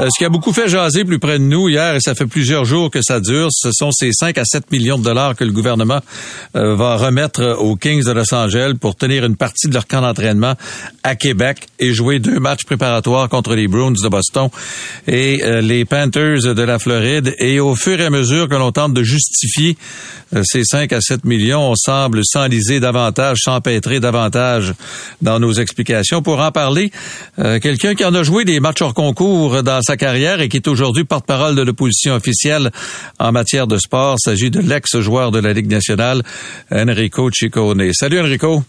[0.00, 2.26] Euh, ce qui a beaucoup fait jaser plus près de nous hier, et ça fait
[2.26, 5.42] plusieurs jours que ça dure, ce sont ces 5 à 7 millions de dollars que
[5.42, 5.98] le gouvernement
[6.54, 10.00] euh, va remettre aux Kings de Los Angeles pour tenir une partie de leur camp
[10.02, 10.54] d'entraînement
[11.02, 14.50] à Québec et jouer deux matchs préparatoires contre les Bruins de Boston
[15.08, 17.34] et euh, les Panthers de la Floride.
[17.40, 19.76] Et au fur et à mesure que l'on tente de justifier
[20.42, 24.74] ces 5 à 7 millions, on semble s'enliser davantage, s'empêtrer davantage
[25.22, 26.20] dans nos explications.
[26.20, 26.92] Pour en parler,
[27.36, 30.68] quelqu'un qui en a joué des matchs hors concours dans sa carrière et qui est
[30.68, 32.70] aujourd'hui porte-parole de l'opposition officielle
[33.18, 34.16] en matière de sport.
[34.18, 36.22] Il s'agit de l'ex-joueur de la Ligue nationale,
[36.70, 37.90] Enrico Ciccone.
[37.94, 38.62] Salut Enrico.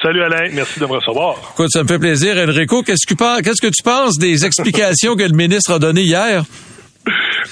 [0.00, 1.34] Salut Alain, merci de me recevoir.
[1.54, 2.36] Écoute, ça me fait plaisir.
[2.36, 6.44] Enrico, qu'est-ce que, tu penses des explications que le ministre a données hier?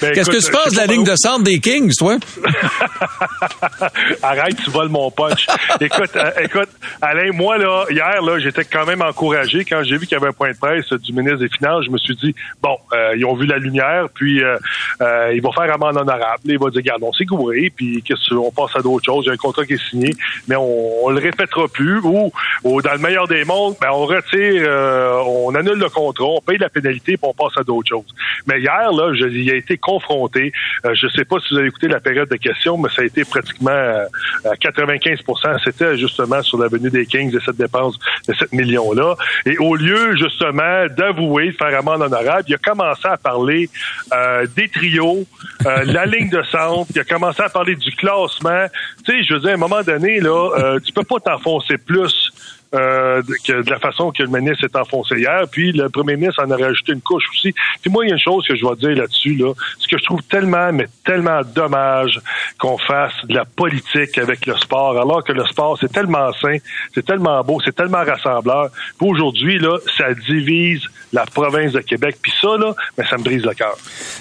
[0.01, 2.17] Ben, Qu'est-ce que tu penses de la ligne de centre des Kings, toi?
[4.23, 5.47] Arrête, tu voles mon punch.
[5.79, 6.69] écoute, euh, écoute,
[7.01, 10.29] Alain, moi, là, hier, là, j'étais quand même encouragé quand j'ai vu qu'il y avait
[10.29, 11.85] un point de presse du ministre des Finances.
[11.85, 14.57] Je me suis dit, bon, euh, ils ont vu la lumière, puis euh,
[15.01, 16.41] euh, il va faire amende honorable.
[16.45, 19.25] Il va dire, regarde, on s'est gouré, puis qu'est-ce on passe à d'autres choses.
[19.25, 20.11] Il y a un contrat qui est signé,
[20.47, 21.99] mais on, on le répétera plus.
[21.99, 22.31] Ou,
[22.63, 26.41] ou dans le meilleur des mondes, ben, on retire, euh, on annule le contrat, on
[26.41, 28.13] paye la pénalité, puis on passe à d'autres choses.
[28.47, 30.51] Mais hier, là, je, il a été confronté.
[30.85, 33.05] Euh, je sais pas si vous avez écouté la période de questions, mais ça a
[33.05, 34.05] été pratiquement euh,
[34.43, 39.15] à 95% C'était justement sur l'avenue des Kings et cette dépense de 7 millions-là.
[39.45, 43.69] Et au lieu, justement, d'avouer, de faire amende honorable, il a commencé à parler
[44.13, 45.25] euh, des trios,
[45.65, 48.65] euh, la ligne de centre, il a commencé à parler du classement.
[49.05, 51.77] Tu sais, je veux dire, à un moment donné, là, euh, tu peux pas t'enfoncer
[51.77, 52.31] plus
[52.73, 55.43] euh, de- la façon que le ministre s'est enfoncé hier.
[55.51, 57.53] Puis le premier ministre en a rajouté une couche aussi.
[57.81, 59.97] Puis moi, il y a une chose que je vais dire là-dessus, là, ce que
[59.97, 62.19] je trouve tellement, mais tellement dommage
[62.57, 66.57] qu'on fasse de la politique avec le sport, alors que le sport, c'est tellement sain,
[66.93, 68.69] c'est tellement beau, c'est tellement rassembleur.
[68.97, 70.81] Puis aujourd'hui, là, ça divise
[71.13, 72.17] la province de Québec.
[72.21, 73.77] Puis ça, là, ben, ça me brise le cœur.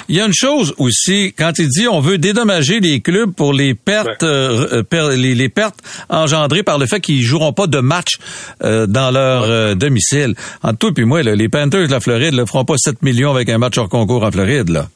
[0.09, 3.53] Il y a une chose aussi, quand il dit on veut dédommager les clubs pour
[3.53, 7.67] les pertes, euh, euh, per- les, les pertes engendrées par le fait qu'ils joueront pas
[7.67, 8.19] de match
[8.63, 10.35] euh, dans leur euh, domicile.
[10.63, 13.31] Entre toi et moi, là, les Panthers de la Floride ne feront pas 7 millions
[13.31, 14.69] avec un match hors concours en Floride.
[14.71, 14.89] Là.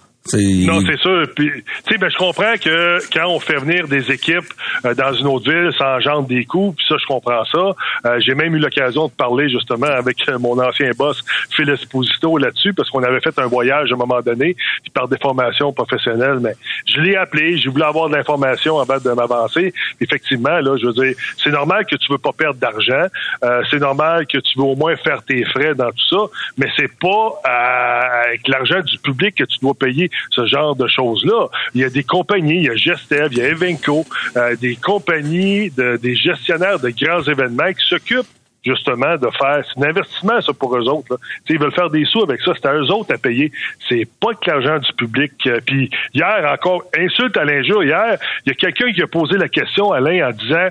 [0.67, 1.27] Non, c'est sûr.
[1.37, 4.45] Tu sais, ben, je comprends que quand on fait venir des équipes
[4.85, 6.75] euh, dans une autre ville, ça engendre des coûts.
[6.77, 7.75] Puis ça, je comprends ça.
[8.07, 11.25] Euh, J'ai même eu l'occasion de parler justement avec euh, mon ancien boss,
[11.57, 15.09] Phil Esposito, là-dessus, parce qu'on avait fait un voyage à un moment donné, puis par
[15.09, 16.39] des formations professionnelles.
[16.41, 16.55] Mais
[16.87, 19.73] je l'ai appelé, je voulais avoir de l'information avant de m'avancer.
[20.01, 23.07] Effectivement, là, je veux dire, c'est normal que tu veux pas perdre d'argent.
[23.45, 26.69] Euh, c'est normal que tu veux au moins faire tes frais dans tout ça, mais
[26.77, 31.49] c'est pas euh, avec l'argent du public que tu dois payer ce genre de choses-là.
[31.75, 34.05] Il y a des compagnies, il y a Gestev, il y a Evenco,
[34.37, 38.27] euh, des compagnies, de, des gestionnaires de grands événements qui s'occupent
[38.65, 41.17] justement de faire c'est un investissement ça pour eux autres là.
[41.49, 42.53] Ils veulent faire des sous avec ça.
[42.55, 43.51] C'est à eux autres à payer.
[43.89, 47.83] C'est pas que l'argent du public Euh, puis hier encore insulte à l'injure.
[47.85, 50.69] Hier il y a quelqu'un qui a posé la question Alain en disant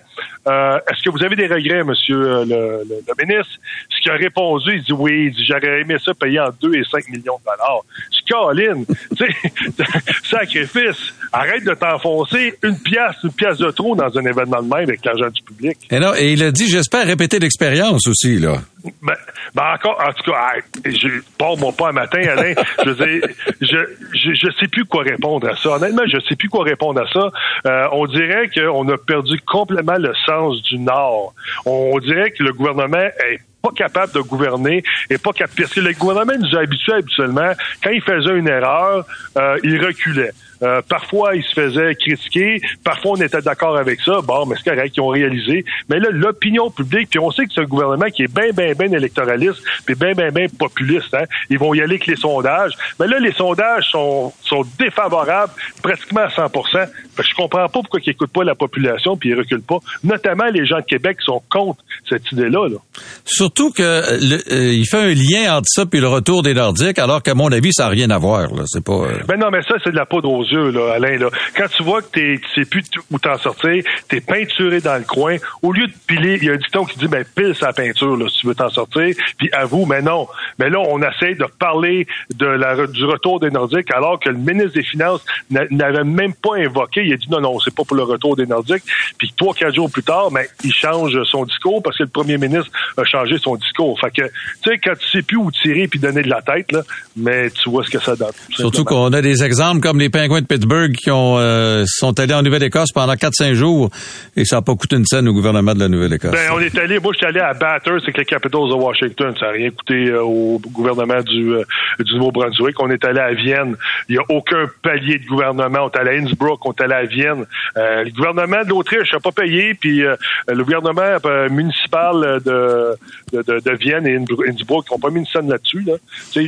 [0.48, 3.54] euh, est-ce que vous avez des regrets monsieur euh, le, le- le ministre?
[3.90, 6.76] Ce qui a répondu il dit oui il dit j'aurais aimé ça payer en 2
[6.76, 7.82] et 5 millions de dollars.
[8.30, 8.86] Caroline,
[10.24, 11.14] sacrifice.
[11.32, 15.04] Arrête de t'enfoncer une pièce une pièce de trop dans un événement de même avec
[15.06, 15.78] l'argent du public.
[15.92, 18.40] Et, non, et il a dit, j'espère répéter l'expérience aussi.
[18.40, 18.58] là.
[19.02, 19.14] ben,
[19.54, 22.54] ben encore, en tout cas, hey, je pars-moi pas un matin, Alain.
[22.84, 23.30] je veux dire,
[23.62, 23.78] je,
[24.14, 25.70] je, je sais plus quoi répondre à ça.
[25.70, 27.32] Honnêtement, je sais plus quoi répondre à ça.
[27.66, 31.34] Euh, on dirait qu'on a perdu complètement le sens du Nord.
[31.66, 35.62] On dirait que le gouvernement est pas capable de gouverner et pas capable.
[35.62, 37.52] Parce que le gouvernement nous a habitués habituellement,
[37.84, 39.06] quand il faisait une erreur,
[39.38, 40.32] euh, il reculait.
[40.64, 42.62] Euh, parfois, il se faisait critiquer.
[42.84, 44.22] Parfois, on était d'accord avec ça.
[44.24, 45.66] Bon, mais c'est correct, ils ont réalisé.
[45.90, 48.74] Mais là, l'opinion publique, puis on sait que c'est un gouvernement qui est bien, bien,
[48.74, 51.14] bien électoraliste, puis bien, bien, bien populiste.
[51.14, 51.26] Hein?
[51.50, 52.72] Ils vont y aller avec les sondages.
[53.00, 56.88] Mais là, les sondages sont, sont défavorables pratiquement à 100 fait
[57.24, 59.78] que Je comprends pas pourquoi ils n'écoutent pas la population puis ils reculent pas.
[60.04, 62.68] Notamment les gens de Québec sont contre cette idée-là.
[62.70, 62.78] Là.
[63.26, 66.54] Surtout que euh, le- euh, il fait un lien entre ça et le retour des
[66.54, 68.54] Nordiques, alors qu'à mon avis, ça n'a rien à voir.
[68.54, 68.64] Là.
[68.66, 68.94] C'est pas.
[68.94, 71.18] euh, Ben non, mais ça, c'est de la poudre aux yeux, là, Alain.
[71.18, 71.30] Là.
[71.56, 75.04] Quand tu vois que t'es, tu sais plus où t'en sortir, t'es peinturé dans le
[75.04, 77.74] coin, au lieu de piler, il y a un dicton qui dit, ben, pile sa
[77.74, 80.28] peinture, là, si tu veux t'en sortir, puis avoue, mais non.
[80.60, 84.38] Mais là, on essaie de parler de la, du retour des Nordiques, alors que le
[84.38, 87.04] ministre des Finances n'a- n'avait même pas invoqué.
[87.06, 88.84] Il a dit, non, non, c'est pas pour le retour des Nordiques.
[89.18, 92.38] Puis trois, quatre jours plus tard, ben, il change son discours parce que le premier
[92.38, 94.00] ministre a changé son discours.
[94.00, 96.72] Fait que, tu sais, quand tu sais plus où tirer puis donner de la tête,
[96.72, 96.82] là,
[97.16, 98.32] mais tu vois ce que ça donne.
[98.52, 102.34] Surtout qu'on a des exemples comme les Pingouins de Pittsburgh qui ont euh, sont allés
[102.34, 103.90] en Nouvelle-Écosse pendant 4-5 jours
[104.36, 106.32] et ça n'a pas coûté une scène au gouvernement de la Nouvelle-Écosse.
[106.32, 109.34] Ben, on est allé, moi, je suis allé à Bathurst avec les Capitals de Washington.
[109.40, 111.64] Ça n'a rien coûté euh, au gouvernement du, euh,
[112.00, 112.82] du Nouveau-Brunswick.
[112.82, 113.76] On est allé à Vienne.
[114.10, 115.80] Il n'y a aucun palier de gouvernement.
[115.86, 117.46] On est allé à Innsbruck, on est allé à Vienne.
[117.76, 121.18] Le gouvernement de l'Autriche n'a pas payé, puis le gouvernement
[121.50, 122.96] municipal de,
[123.34, 125.84] de, de, Vienne et Innsbruck n'ont pas mis une scène là-dessus.
[125.86, 125.94] Là.
[126.32, 126.48] C'est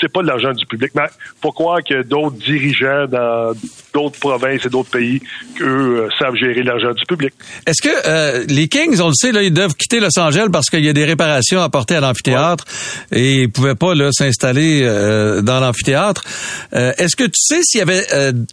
[0.00, 0.92] c'est pas de l'argent du public.
[0.94, 1.06] Mais
[1.52, 3.52] croire que d'autres dirigeants dans
[3.92, 5.20] d'autres provinces et d'autres pays,
[5.56, 7.32] qu'eux euh, savent gérer l'argent du public.
[7.66, 10.70] Est-ce que euh, les Kings, on le sait, là, ils doivent quitter Los Angeles parce
[10.70, 12.64] qu'il y a des réparations à apporter à l'amphithéâtre
[13.10, 16.24] et ils pouvaient pas s'installer euh, dans l'amphithéâtre.
[16.72, 18.04] Est-ce que tu sais s'il y avait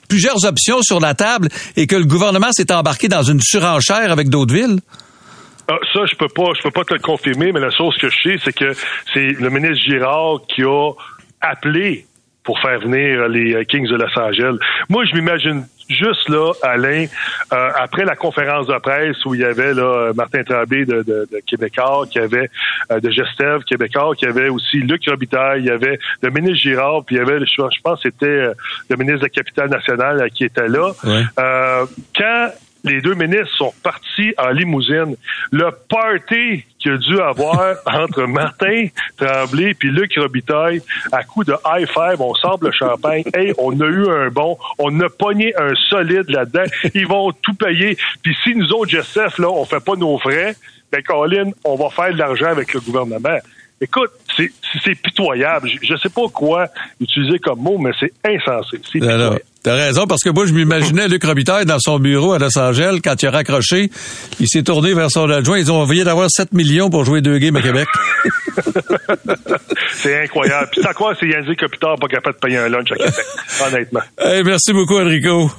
[0.07, 4.29] plusieurs options sur la table et que le gouvernement s'est embarqué dans une surenchère avec
[4.29, 4.79] d'autres villes?
[5.71, 8.09] Ah, ça, je peux pas, je peux pas te le confirmer, mais la chose que
[8.09, 8.73] je sais, c'est que
[9.13, 10.93] c'est le ministre Girard qui a
[11.41, 12.07] appelé
[12.43, 14.57] pour faire venir les Kings de Los Angeles.
[14.89, 17.05] Moi, je m'imagine juste là, Alain,
[17.51, 21.27] euh, après la conférence de presse où il y avait là, Martin Trabé de, de,
[21.31, 22.49] de Québécois, qui avait
[22.91, 27.03] euh, de Gestev Québécois, qui avait aussi Luc Robitaille, il y avait le ministre Girard,
[27.05, 28.53] puis il y avait, je, je pense, c'était euh,
[28.89, 30.91] le ministre de la Capitale nationale qui était là.
[32.15, 32.49] quand
[32.83, 35.15] les deux ministres sont partis en limousine.
[35.51, 41.53] Le party qu'il a dû avoir entre Martin Tremblay puis Luc Robitaille à coup de
[41.65, 43.23] high five, on sort le champagne.
[43.33, 46.63] Hey, on a eu un bon, on a pogné un solide là-dedans.
[46.93, 47.95] Ils vont tout payer.
[48.23, 50.55] Puis si nous autres, Joseph, là, on fait pas nos frais,
[50.91, 53.37] ben Colin, on va faire de l'argent avec le gouvernement.
[53.81, 55.69] Écoute, c'est pitoyable.
[55.81, 56.67] Je ne sais pas quoi
[56.99, 58.81] utiliser comme mot, mais c'est insensé.
[58.91, 58.99] C'est
[59.61, 62.99] T'as raison, parce que moi, je m'imaginais Luc Robitaille dans son bureau à Los Angeles,
[63.03, 63.89] quand il a raccroché,
[64.39, 67.37] il s'est tourné vers son adjoint, ils ont envoyé d'avoir 7 millions pour jouer deux
[67.39, 67.87] games à Québec.
[69.95, 70.69] c'est incroyable.
[70.71, 73.15] Puis c'est quoi, c'est Yannick Kopitar pas capable de payer un lunch à Québec,
[73.67, 74.01] honnêtement.
[74.45, 75.51] merci beaucoup, Enrico.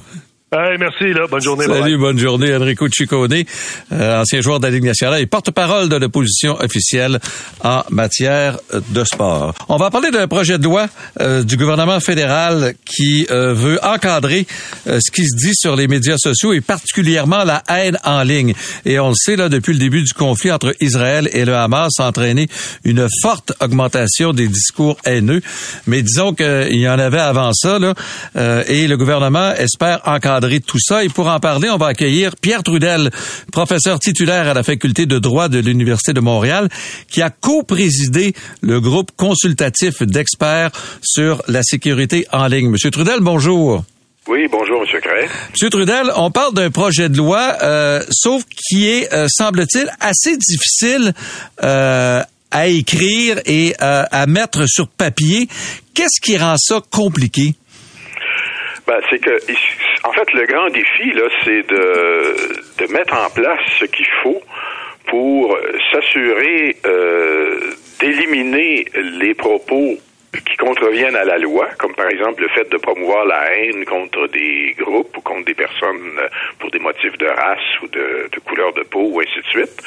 [0.53, 1.27] Hey, merci, là.
[1.31, 1.65] Bonne journée.
[1.65, 2.53] Salut, bonne journée.
[2.53, 3.45] Enrico Ciccone,
[3.93, 7.21] euh, ancien joueur de la Ligue nationale et porte-parole de l'opposition officielle
[7.63, 9.53] en matière de sport.
[9.69, 10.89] On va parler d'un projet de loi
[11.21, 14.45] euh, du gouvernement fédéral qui euh, veut encadrer
[14.85, 18.53] ce qui se dit sur les médias sociaux et particulièrement la haine en ligne.
[18.83, 21.97] Et on le sait, là, depuis le début du conflit entre Israël et le Hamas,
[21.97, 22.49] a entraîné
[22.83, 25.39] une forte augmentation des discours haineux.
[25.87, 27.93] Mais disons qu'il y en avait avant ça, là,
[28.67, 31.03] et le gouvernement espère encadrer tout ça.
[31.03, 33.09] Et pour en parler, on va accueillir Pierre Trudel,
[33.51, 36.69] professeur titulaire à la faculté de droit de l'Université de Montréal,
[37.09, 40.71] qui a co-présidé le groupe consultatif d'experts
[41.01, 42.69] sur la sécurité en ligne.
[42.69, 43.83] Monsieur Trudel, bonjour.
[44.27, 45.27] Oui, bonjour, Monsieur Cray.
[45.51, 50.37] Monsieur Trudel, on parle d'un projet de loi, euh, sauf qui est, euh, semble-t-il, assez
[50.37, 51.13] difficile
[51.63, 52.21] euh,
[52.51, 55.47] à écrire et à mettre sur papier.
[55.93, 57.55] Qu'est-ce qui rend ça compliqué?
[58.85, 59.31] Ben, c'est que,
[60.03, 64.41] en fait, le grand défi, là, c'est de, de mettre en place ce qu'il faut
[65.07, 65.57] pour
[65.91, 67.59] s'assurer euh,
[67.99, 68.85] d'éliminer
[69.19, 69.97] les propos
[70.31, 74.27] qui contreviennent à la loi, comme par exemple le fait de promouvoir la haine contre
[74.27, 76.19] des groupes ou contre des personnes
[76.57, 79.83] pour des motifs de race ou de, de couleur de peau ou ainsi de suite.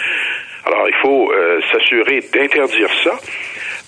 [0.67, 3.19] Alors, il faut euh, s'assurer d'interdire ça,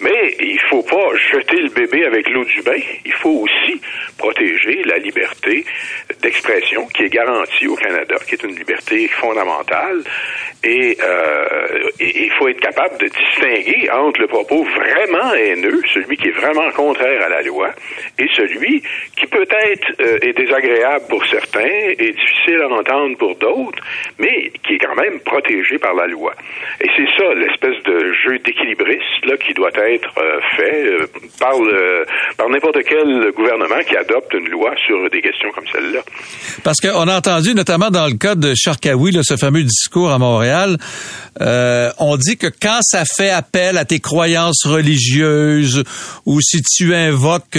[0.00, 2.78] mais il faut pas jeter le bébé avec l'eau du bain.
[3.04, 3.80] Il faut aussi
[4.18, 5.64] protéger la liberté
[6.22, 10.02] d'expression qui est garantie au Canada, qui est une liberté fondamentale.
[10.64, 16.28] Et, euh, il faut être capable de distinguer entre le propos vraiment haineux, celui qui
[16.28, 17.70] est vraiment contraire à la loi,
[18.18, 18.82] et celui
[19.16, 23.82] qui peut-être euh, est désagréable pour certains et difficile à entendre pour d'autres,
[24.18, 26.34] mais qui est quand même protégé par la loi.
[26.80, 31.06] Et c'est ça l'espèce de jeu d'équilibriste là qui doit être euh, fait euh,
[31.38, 31.52] par
[32.36, 36.00] par n'importe quel gouvernement qui adopte une loi sur des questions comme celle-là.
[36.62, 40.76] Parce qu'on a entendu notamment dans le cas de Charkaoui, ce fameux discours à Montréal,
[41.40, 45.84] euh, on dit que quand ça fait appel à tes croyances religieuses
[46.24, 47.58] ou si tu invoques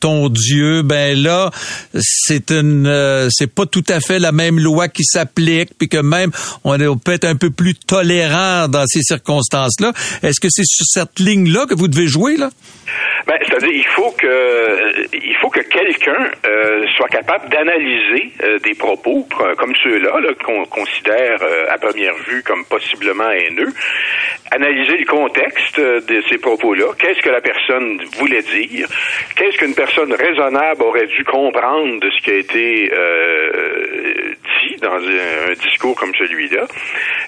[0.00, 1.50] ton Dieu, ben là
[1.94, 6.30] c'est une c'est pas tout à fait la même loi qui s'applique puis que même
[6.64, 9.92] on peut être un peu plus tolérant dans ces circonstances-là.
[10.22, 11.18] Est-ce que c'est sur cette
[11.54, 12.50] ligne-là que vous devez jouer, là?
[13.26, 18.74] Ben, c'est-à-dire, il faut que il faut que quelqu'un euh, soit capable d'analyser euh, des
[18.74, 19.26] propos
[19.56, 20.12] comme ceux-là,
[20.44, 23.72] qu'on considère euh, à première vue comme possiblement haineux,
[24.50, 26.92] analyser le contexte de ces propos-là.
[26.98, 28.88] Qu'est-ce que la personne voulait dire?
[29.36, 32.90] Qu'est-ce qu'une personne raisonnable aurait dû comprendre de ce qui a été
[34.80, 36.66] dans un, discours comme celui-là,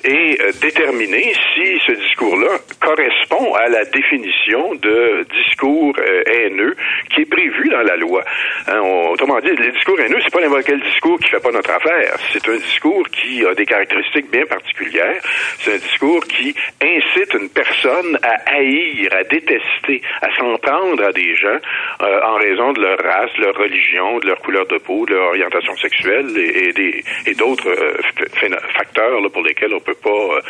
[0.05, 6.77] et déterminer si ce discours-là correspond à la définition de discours euh, haineux
[7.13, 8.25] qui est prévu dans la loi.
[8.69, 8.81] Hein,
[9.11, 12.17] autrement dit, le discours haineux, c'est pas n'importe quel discours qui fait pas notre affaire.
[12.33, 15.21] C'est un discours qui a des caractéristiques bien particulières.
[15.59, 21.13] C'est un discours qui incite une personne à haïr, à détester, à s'en prendre à
[21.13, 21.59] des gens
[22.03, 25.29] euh, en raison de leur race, leur religion, de leur couleur de peau, de leur
[25.29, 30.41] orientation sexuelle et, et d'autres euh, facteurs là, pour lesquels on peut pas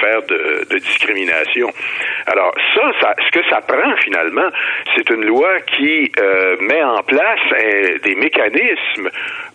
[0.00, 1.72] faire de, de, discrimination.
[2.26, 4.48] Alors ça, ça, ce que ça prend finalement,
[4.94, 9.10] c'est une loi qui euh, met en place euh, des mécanismes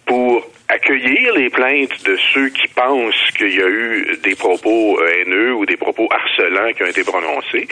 [0.05, 5.07] pour accueillir les plaintes de ceux qui pensent qu'il y a eu des propos euh,
[5.07, 7.67] haineux ou des propos harcelants qui ont été prononcés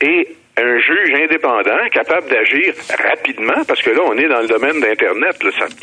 [0.00, 4.80] et un juge indépendant capable d'agir rapidement, parce que là, on est dans le domaine
[4.80, 5.36] d'Internet,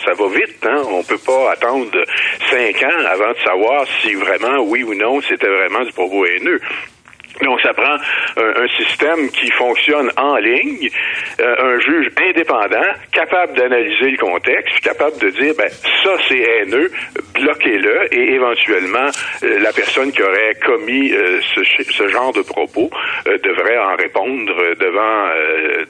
[0.03, 0.84] ça, va vite, hein?
[0.89, 1.91] on peut pas attendre
[2.49, 6.59] cinq ans avant de savoir si vraiment, oui ou non, c'était vraiment du propos haineux.
[7.41, 7.95] Donc, ça prend
[8.38, 10.89] un, un système qui fonctionne en ligne,
[11.39, 15.69] euh, un juge indépendant, capable d'analyser le contexte, capable de dire, ben,
[16.03, 16.91] ça c'est haineux,
[17.33, 19.09] bloquez-le, et éventuellement,
[19.43, 22.89] euh, la personne qui aurait commis euh, ce, genre de propos
[23.27, 25.25] euh, devrait en répondre devant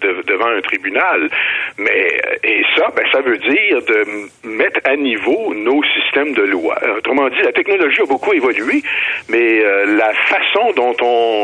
[0.01, 1.29] de, devant un tribunal.
[1.77, 6.77] Mais et ça, ben, ça veut dire de mettre à niveau nos systèmes de loi.
[6.97, 8.81] Autrement dit, la technologie a beaucoup évolué,
[9.29, 11.36] mais la façon dont on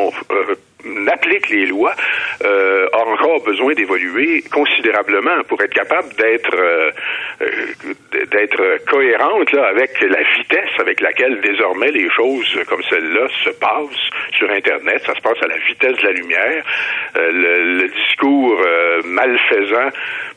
[1.08, 1.94] applique les lois
[2.44, 6.91] euh, a encore besoin d'évoluer considérablement pour être capable d'être euh,
[7.41, 13.50] euh, d'être cohérente là, avec la vitesse avec laquelle désormais les choses comme celle-là se
[13.52, 15.02] passent sur Internet.
[15.06, 16.64] Ça se passe à la vitesse de la lumière.
[17.16, 18.60] Le, le, discours
[19.06, 19.89] malfaisant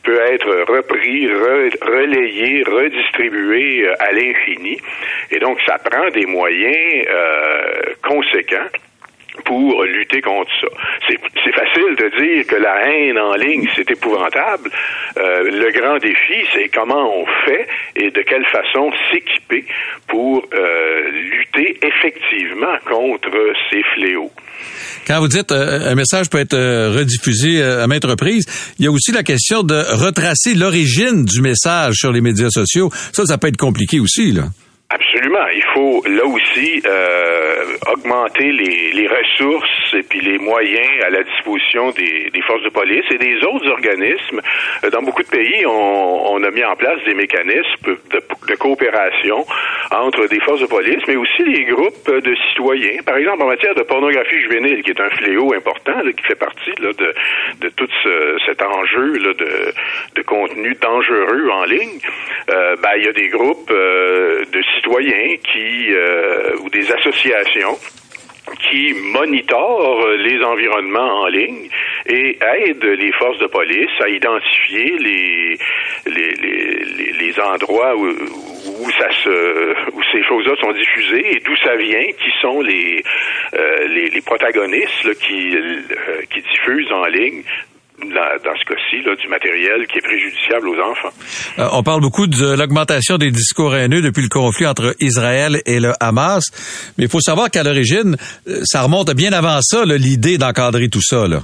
[0.03, 4.77] peut être repris, relayé, redistribué à l'infini.
[5.31, 7.07] Et donc, ça prend des moyens
[8.03, 8.67] conséquents
[9.47, 10.67] pour lutter contre ça.
[11.07, 14.69] C'est facile de dire que la haine en ligne, c'est épouvantable.
[15.17, 19.65] Euh, le grand défi, c'est comment on fait et de quelle façon s'équiper
[20.07, 23.31] pour euh, lutter effectivement contre
[23.71, 24.31] ces fléaux.
[25.07, 28.45] Quand vous dites euh, un message peut être rediffusé à maintes reprises,
[28.79, 32.89] il y a aussi la question de retracer l'origine du message sur les médias sociaux.
[33.13, 34.43] Ça, ça peut être compliqué aussi, là.
[34.89, 35.47] Absolument.
[35.53, 41.23] Il faut là aussi euh, augmenter les, les, ressources et puis les moyens à la
[41.23, 44.41] disposition des, forces de police et des autres organismes.
[44.83, 49.45] Euh, dans beaucoup de pays, on, a mis en place des mécanismes de, coopération
[49.91, 53.01] entre des forces de police, mais aussi des groupes de citoyens.
[53.05, 56.71] Par exemple, en matière de pornographie juvénile, qui est un fléau important, qui fait partie
[56.79, 61.99] de, tout ce, cet enjeu de, contenu dangereux en ligne.
[62.49, 65.89] Euh, ben, il y a des groupes euh, de citoyens qui
[66.61, 67.77] ou des associations
[68.55, 71.69] qui monitorent les environnements en ligne
[72.05, 75.57] et aident les forces de police à identifier les
[76.05, 81.55] les, les, les endroits où, où ça se où ces choses-là sont diffusées et d'où
[81.57, 83.03] ça vient, qui sont les
[83.53, 85.81] euh, les, les, protagonistes là, qui euh,
[86.29, 87.43] qui diffusent en ligne
[87.99, 91.09] dans ce cas-ci, du matériel qui est préjudiciable aux enfants.
[91.59, 95.79] Euh, on parle beaucoup de l'augmentation des discours haineux depuis le conflit entre Israël et
[95.79, 96.45] le Hamas,
[96.97, 98.15] mais il faut savoir qu'à l'origine,
[98.47, 101.27] euh, ça remonte bien avant ça, l'idée d'encadrer tout ça.
[101.27, 101.41] Là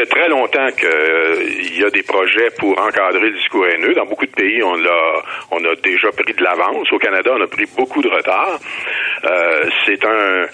[0.00, 3.94] fait très longtemps qu'il euh, y a des projets pour encadrer le discours haineux.
[3.94, 5.22] Dans beaucoup de pays, on a,
[5.52, 6.92] on a déjà pris de l'avance.
[6.92, 8.58] Au Canada, on a pris beaucoup de retard.
[9.24, 10.46] Euh, c'est un...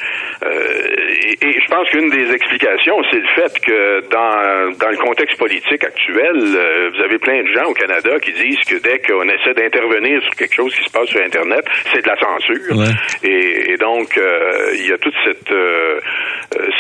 [0.43, 4.97] Euh, et, et, je pense qu'une des explications, c'est le fait que dans, dans le
[4.97, 8.99] contexte politique actuel, euh, vous avez plein de gens au Canada qui disent que dès
[8.99, 12.77] qu'on essaie d'intervenir sur quelque chose qui se passe sur Internet, c'est de la censure.
[12.77, 12.95] Ouais.
[13.29, 15.53] Et, et, donc, euh, il y a toute cette...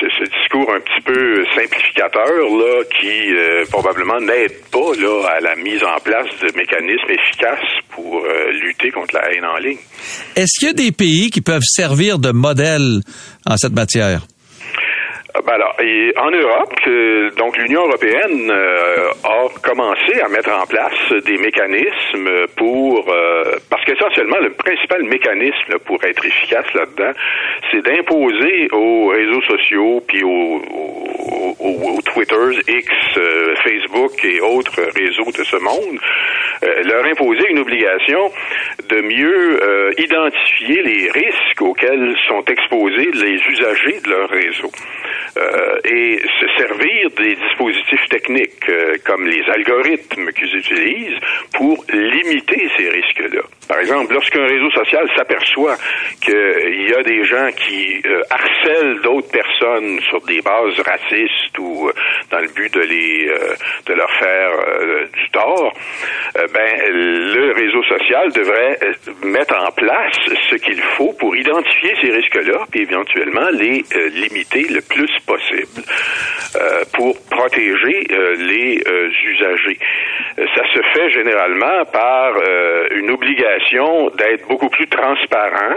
[0.00, 5.40] Ce, ce, discours un petit peu simplificateur là, qui euh, probablement n'aide pas là, à
[5.40, 9.78] la mise en place de mécanismes efficaces pour euh, lutter contre la haine en ligne.
[10.34, 13.00] Est-ce qu'il y a des pays qui peuvent servir de modèle
[13.46, 14.26] en cette matière?
[15.36, 20.50] Euh, ben alors, et en Europe, euh, donc l'Union européenne euh, a commencé à mettre
[20.50, 27.12] en place des mécanismes pour, euh, parce qu'essentiellement le principal mécanisme pour être efficace là-dedans,
[27.70, 34.40] c'est d'imposer aux réseaux sociaux puis aux, aux, aux, aux Twitter, X, euh, Facebook et
[34.40, 35.98] autres réseaux de ce monde,
[36.84, 38.30] leur imposer une obligation
[38.88, 39.60] de mieux
[39.98, 44.70] identifier les risques auxquels sont exposés les usagers de leur réseau
[45.36, 51.20] euh, et se servir des dispositifs techniques euh, comme les algorithmes qu'ils utilisent
[51.54, 53.42] pour limiter ces risques-là.
[53.68, 55.76] Par exemple, lorsqu'un réseau social s'aperçoit
[56.20, 61.90] qu'il y a des gens qui euh, harcèlent d'autres personnes sur des bases racistes ou
[62.30, 63.54] dans le but de les euh,
[63.86, 65.72] de leur faire euh, du tort,
[66.34, 68.78] ben le réseau social devrait
[69.22, 70.18] mettre en place
[70.50, 75.82] ce qu'il faut pour identifier ces risques-là, puis éventuellement les limiter le plus possible
[76.92, 78.06] pour protéger
[78.38, 78.82] les
[79.24, 79.78] usagers.
[80.36, 82.34] Ça se fait généralement par
[82.90, 85.76] une obligation d'être beaucoup plus transparent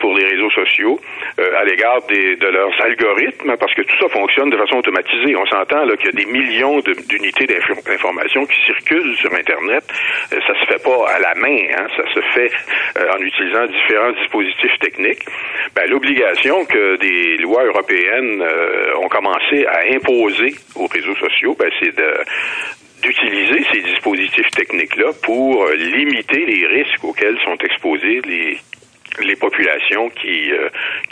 [0.00, 0.98] pour les réseaux sociaux
[1.38, 5.36] euh, à l'égard de leurs algorithmes, parce que tout ça fonctionne de façon automatisée.
[5.36, 9.84] On s'entend qu'il y a des millions d'unités d'information qui circulent sur Internet.
[10.32, 12.50] Euh, ça se fait pas à la main, hein, ça se fait
[12.96, 15.24] euh, en utilisant différents dispositifs techniques.
[15.74, 21.70] Ben, L'obligation que des lois européennes euh, ont commencé à imposer aux réseaux sociaux, ben,
[21.80, 22.14] c'est de
[23.02, 30.50] d'utiliser ces dispositifs techniques-là pour euh, limiter les risques auxquels sont exposés les populations qui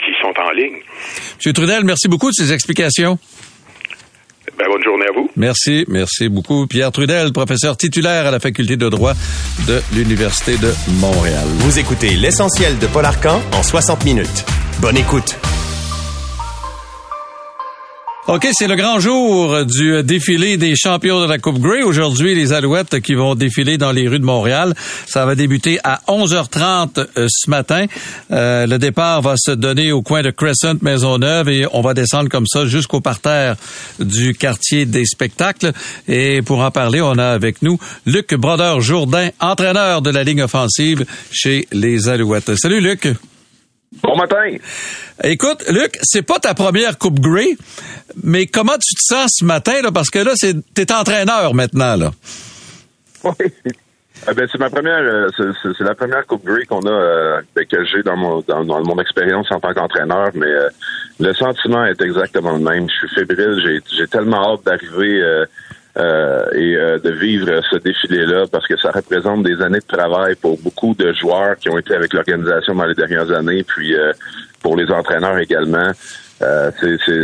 [0.03, 0.81] qui sont en ligne.
[1.45, 1.53] M.
[1.53, 3.17] Trudel, merci beaucoup de ces explications.
[4.59, 5.29] Ben, bonne journée à vous.
[5.37, 6.67] Merci, merci beaucoup.
[6.67, 9.13] Pierre Trudel, professeur titulaire à la faculté de droit
[9.67, 11.45] de l'Université de Montréal.
[11.59, 14.45] Vous écoutez l'essentiel de Paul Arcan en 60 minutes.
[14.81, 15.37] Bonne écoute.
[18.31, 21.81] OK, c'est le grand jour du défilé des champions de la Coupe Grey.
[21.81, 24.75] Aujourd'hui, les Alouettes qui vont défiler dans les rues de Montréal.
[25.07, 27.87] Ça va débuter à 11h30 euh, ce matin.
[28.29, 32.29] Euh, le départ va se donner au coin de Crescent Maisonneuve et on va descendre
[32.29, 33.55] comme ça jusqu'au parterre
[33.99, 35.71] du quartier des spectacles.
[36.07, 41.03] Et pour en parler, on a avec nous Luc Brodeur-Jourdain, entraîneur de la ligne offensive
[41.31, 42.55] chez les Alouettes.
[42.57, 43.07] Salut Luc.
[44.03, 44.55] Bon matin.
[45.23, 47.57] Écoute, Luc, c'est pas ta première Coupe Grey,
[48.23, 49.91] mais comment tu te sens ce matin, là?
[49.91, 52.11] Parce que là, c'est, t'es entraîneur maintenant, là.
[53.23, 53.33] Oui.
[54.27, 57.41] Ah ben, c'est ma première, euh, c'est, c'est la première Coupe Grey qu'on a, euh,
[57.55, 60.69] ben, que j'ai dans mon, dans, dans mon expérience en tant qu'entraîneur, mais euh,
[61.19, 62.87] le sentiment est exactement le même.
[62.89, 65.45] Je suis fébrile, j'ai, j'ai tellement hâte d'arriver euh,
[65.99, 70.35] euh, et euh, de vivre ce défilé-là parce que ça représente des années de travail
[70.35, 74.13] pour beaucoup de joueurs qui ont été avec l'organisation dans les dernières années, puis euh,
[74.61, 75.91] pour les entraîneurs également.
[76.41, 76.71] Euh,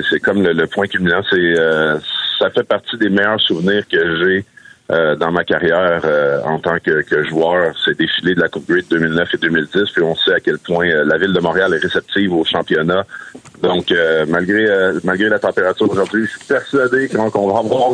[0.10, 1.22] c'est, comme le, le point culminant.
[1.30, 1.98] C'est, euh,
[2.38, 4.46] ça fait partie des meilleurs souvenirs que j'ai
[4.92, 7.74] euh, dans ma carrière euh, en tant que, que joueur.
[7.84, 9.90] C'est défilé de la Coupe Grey de 2009 et 2010.
[9.94, 13.06] Puis on sait à quel point euh, la ville de Montréal est réceptive au championnat.
[13.62, 17.92] Donc, euh, malgré euh, malgré la température d'aujourd'hui, je suis persuadé qu'on, va avoir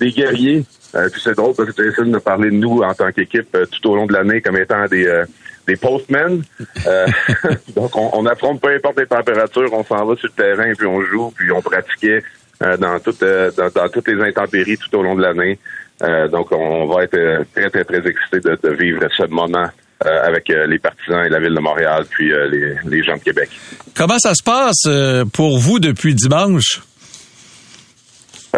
[0.00, 0.64] des guerriers.
[1.12, 3.96] Puis c'est drôle parce que Jason nous parlé de nous en tant qu'équipe tout au
[3.96, 5.24] long de l'année comme étant des
[5.66, 6.42] des postmen.
[6.86, 7.06] Euh,
[7.74, 10.86] donc, on, on affronte peu importe les températures, on s'en va sur le terrain, puis
[10.86, 12.22] on joue, puis on pratiquait
[12.62, 15.58] euh, dans, toutes, euh, dans toutes les intempéries tout au long de l'année.
[16.02, 19.68] Euh, donc, on va être euh, très, très, très excités de, de vivre ce moment
[20.04, 23.16] euh, avec euh, les partisans et la ville de Montréal, puis euh, les, les gens
[23.16, 23.48] de Québec.
[23.96, 24.86] Comment ça se passe
[25.32, 26.82] pour vous depuis dimanche?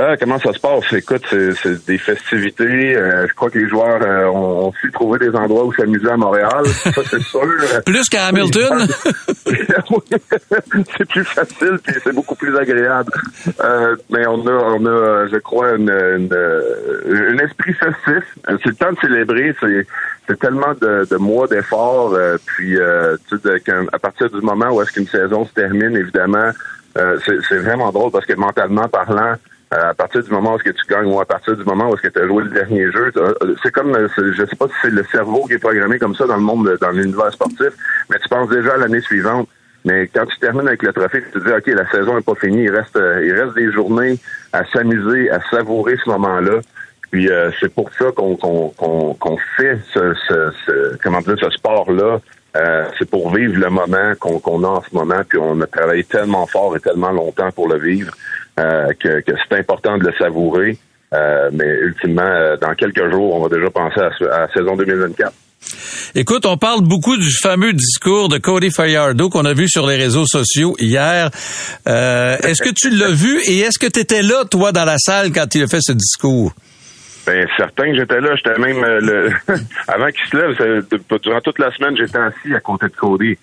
[0.00, 0.92] Ah, comment ça se passe?
[0.92, 2.94] Écoute, c'est, des festivités.
[2.96, 6.08] Euh, je crois que les joueurs euh, ont, ont su trouver des endroits où s'amuser
[6.08, 6.64] à Montréal.
[6.84, 7.40] Ça, c'est sûr.
[7.84, 8.86] Plus qu'à Hamilton?
[10.96, 13.10] c'est plus facile puis c'est beaucoup plus agréable.
[13.64, 18.24] Euh, mais on a, on a, je crois, une, une, euh, un esprit festif.
[18.48, 19.54] Euh, C'est le temps de célébrer.
[19.60, 22.12] C'est, tellement de, de mois d'efforts.
[22.14, 25.44] euh, puis, euh, tu sais, de- quand- à partir du moment où est-ce qu'une saison
[25.46, 26.50] se termine, évidemment,
[26.98, 29.36] euh, c'est, vraiment drôle parce que mentalement parlant, euh,
[29.70, 31.94] à partir du moment où est-ce que tu gagnes ou à partir du moment où
[31.94, 34.66] est-ce que tu as joué le dernier jeu, euh, c'est comme, euh, je sais pas
[34.66, 37.32] si c'est le cerveau qui est programmé comme ça dans le monde, de- dans l'univers
[37.32, 37.70] sportif,
[38.10, 39.48] mais tu penses déjà à l'année suivante.
[39.84, 42.34] Mais quand tu termines avec le trophée, tu te dis, OK, la saison n'est pas
[42.34, 44.18] finie, il reste, euh, il reste des journées
[44.52, 46.60] à s'amuser, à savourer ce moment-là.
[47.10, 48.36] Puis euh, c'est pour ça qu'on
[49.56, 52.20] fait ce, ce, ce- comment dire ce sport-là.
[52.56, 55.20] Euh, c'est pour vivre le moment qu'on qu'on a en ce moment.
[55.28, 58.47] Puis on a travaillé tellement fort et tellement longtemps pour le vivre euh,
[59.00, 60.78] que, que c'est important de le savourer.
[61.14, 64.76] Euh, mais ultimement, euh, dans quelques jours, on va déjà penser à, à la saison
[64.76, 65.32] 2024.
[66.14, 69.96] Écoute, on parle beaucoup du fameux discours de Cody Fajardo qu'on a vu sur les
[69.96, 71.30] réseaux sociaux hier.
[71.86, 74.98] Euh, est-ce que tu l'as vu et est-ce que tu étais là, toi, dans la
[74.98, 76.52] salle quand il a fait ce discours?
[77.26, 79.30] Ben certain que j'étais là, j'étais même euh, le
[79.88, 80.84] avant qu'il se lève,
[81.22, 83.36] durant toute la semaine, j'étais assis à côté de Cody.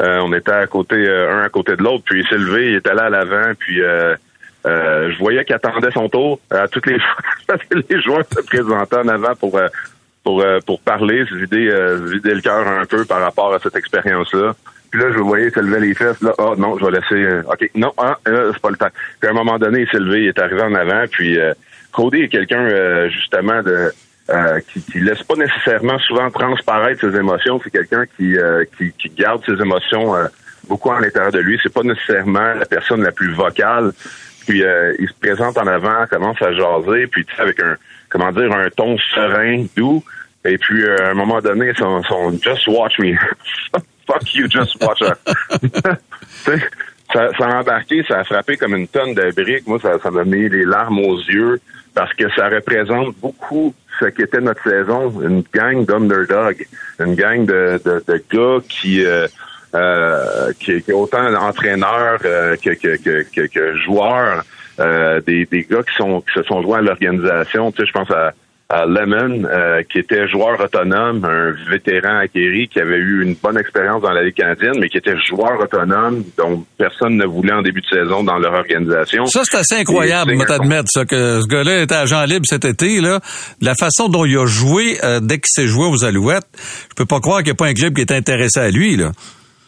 [0.00, 2.70] Euh, on était à côté euh, un à côté de l'autre, puis il s'est levé,
[2.70, 3.80] il était là à l'avant, puis
[4.66, 4.68] euh,
[5.08, 6.98] euh, je voyais qu'il attendait son tour à toutes les
[7.46, 7.56] fois
[7.88, 9.68] les joueurs se présentaient en avant pour euh,
[10.24, 13.54] pour euh, pour parler, se vider euh, se vider le cœur un peu par rapport
[13.54, 14.54] à cette expérience-là.
[14.90, 16.20] Puis là, je le voyais se lever les fesses.
[16.22, 17.14] Là, oh non, je vais laisser.
[17.14, 18.88] euh, ok, non, ah, c'est pas le temps.
[19.20, 21.04] Puis à un moment donné, il s'est levé, il est arrivé en avant.
[21.10, 21.52] Puis euh,
[21.92, 23.92] Cody est quelqu'un euh, justement de
[24.30, 27.60] euh, qui, qui laisse pas nécessairement souvent transparaître ses émotions.
[27.62, 30.26] C'est quelqu'un qui, euh, qui qui garde ses émotions euh,
[30.68, 31.58] beaucoup à l'intérieur de lui.
[31.62, 33.92] C'est pas nécessairement la personne la plus vocale.
[34.48, 37.76] Puis euh, il se présente en avant, commence à jaser, puis avec un
[38.08, 40.02] comment dire un ton serein, doux.
[40.44, 43.14] Et puis euh, à un moment donné, son, son Just watch me.
[44.06, 45.00] Fuck you, just watch
[46.44, 46.58] sais,
[47.12, 49.66] ça, ça a embarqué, ça a frappé comme une tonne de briques.
[49.66, 51.60] Moi, ça, ça m'a mis les larmes aux yeux
[51.94, 56.66] parce que ça représente beaucoup ce qu'était notre saison, une gang d'underdogs,
[57.00, 59.28] une gang de, de, de gars qui, euh,
[59.74, 64.42] euh, qui, est autant entraîneurs euh, que, que, que, que, que joueurs,
[64.80, 67.70] euh, des, des gars qui sont qui se sont joints à l'organisation.
[67.72, 68.32] Tu sais, je pense à,
[68.70, 73.56] à Lemon, euh, qui était joueur autonome, un vétéran acquéri qui avait eu une bonne
[73.56, 77.62] expérience dans la Ligue canadienne, mais qui était joueur autonome, dont personne ne voulait en
[77.62, 79.24] début de saison dans leur organisation.
[79.24, 83.00] Ça, c'est assez incroyable, moi, t'admettre, ça, que ce gars-là était agent libre cet été,
[83.00, 83.20] là.
[83.62, 86.46] La façon dont il a joué, euh, dès qu'il s'est joué aux Alouettes,
[86.90, 88.96] je peux pas croire qu'il n'y a pas un club qui est intéressé à lui,
[88.96, 89.12] là.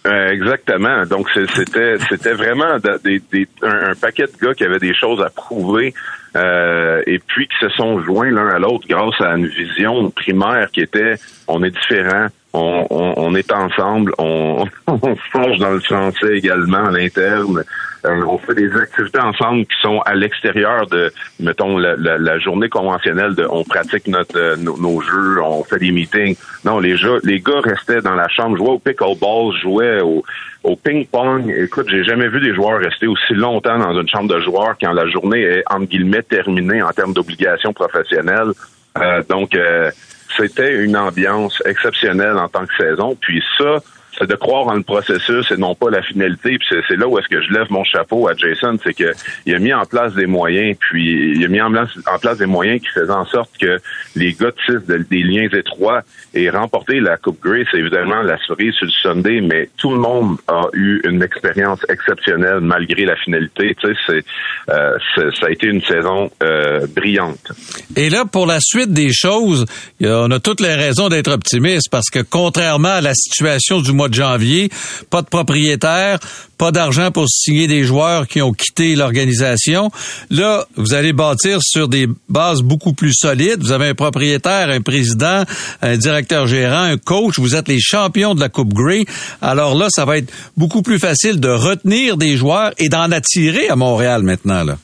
[0.07, 1.05] Euh, exactement.
[1.05, 4.95] Donc c'était c'était vraiment de- des- des- un, un paquet de gars qui avaient des
[4.95, 5.93] choses à prouver
[6.37, 10.71] euh, et puis qui se sont joints l'un à l'autre grâce à une vision primaire
[10.73, 11.17] qui était
[11.49, 16.87] on est différent, on, on, on est ensemble, on, on plonge dans le français également
[16.87, 17.63] à l'interne.
[18.05, 22.39] Euh, on fait des activités ensemble qui sont à l'extérieur de, mettons, la, la- la
[22.39, 26.37] journée conventionnelle de on pratique notre euh, nos, nos jeux, on fait des meetings.
[26.65, 30.25] Non, les jeux, les gars restaient dans la chambre, jouaient au pickleball, jouaient au,
[30.63, 31.53] au ping-pong.
[31.59, 34.93] Écoute, j'ai jamais vu des joueurs rester aussi longtemps dans une chambre de joueurs quand
[34.93, 38.53] la journée est entre guillemets terminée en termes d'obligations professionnelles.
[38.99, 39.91] Euh, donc euh,
[40.37, 43.17] c'était une ambiance exceptionnelle en tant que saison.
[43.21, 43.77] Puis ça,
[44.21, 46.59] de croire en le processus et non pas la finalité.
[46.59, 49.13] Puis c'est, c'est là où est-ce que je lève mon chapeau à Jason, c'est que
[49.47, 52.39] il a mis en place des moyens, puis il a mis en place, en place
[52.39, 53.79] des moyens qui faisaient en sorte que
[54.17, 56.03] les gars tissent de- des liens étroits
[56.35, 59.99] et remporter la Coupe Grey, c'est évidemment la cerise sur le Sunday, mais tout le
[59.99, 63.75] monde a eu une expérience exceptionnelle malgré la finalité.
[63.81, 64.25] Tu sais, c'est,
[64.73, 67.53] euh, c'est- ça a été une saison euh, brillante.
[67.97, 69.65] Et là, pour la suite des choses,
[70.03, 74.09] on a toutes les raisons d'être optimiste parce que contrairement à la situation du mois
[74.15, 74.71] janvier,
[75.11, 76.19] pas de propriétaire,
[76.59, 79.91] pas d'argent pour signer des joueurs qui ont quitté l'organisation.
[80.29, 83.61] Là, vous allez bâtir sur des bases beaucoup plus solides.
[83.61, 85.45] Vous avez un propriétaire, un président,
[85.81, 87.39] un directeur gérant, un coach.
[87.39, 89.05] Vous êtes les champions de la Coupe Grey.
[89.41, 93.69] Alors là, ça va être beaucoup plus facile de retenir des joueurs et d'en attirer
[93.69, 94.65] à Montréal maintenant.
[94.65, 94.77] Là.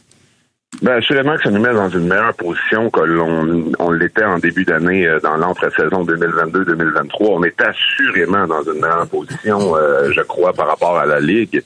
[0.83, 4.39] Ben, assurément que ça nous met dans une meilleure position que l'on on l'était en
[4.39, 7.09] début d'année euh, dans l'entre-saison 2022-2023.
[7.21, 11.62] On est assurément dans une meilleure position, euh, je crois, par rapport à la Ligue.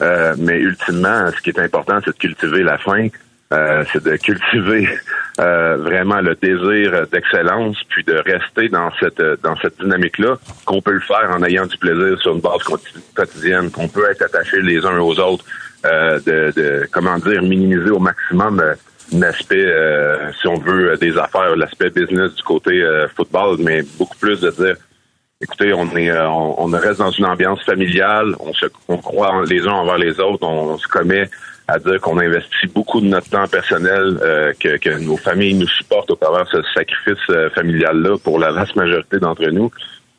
[0.00, 3.08] Euh, mais ultimement, ce qui est important, c'est de cultiver la fin.
[3.52, 4.88] Euh, c'est de cultiver
[5.40, 10.92] euh, vraiment le désir d'excellence, puis de rester dans cette dans cette dynamique-là, qu'on peut
[10.92, 14.62] le faire en ayant du plaisir sur une base quoti- quotidienne, qu'on peut être attachés
[14.62, 15.44] les uns aux autres,
[15.84, 18.74] euh, de, de comment dire minimiser au maximum euh,
[19.12, 23.82] l'aspect, euh, si on veut, euh, des affaires, l'aspect business du côté euh, football, mais
[23.98, 24.76] beaucoup plus de dire
[25.42, 29.44] écoutez, on est euh, on, on reste dans une ambiance familiale, on se on croit
[29.48, 31.28] les uns envers les autres, on, se commet
[31.68, 35.68] à dire qu'on investit beaucoup de notre temps personnel, euh, que, que nos familles nous
[35.68, 39.70] supportent au travers de ce sacrifice euh, familial-là pour la vaste majorité d'entre nous.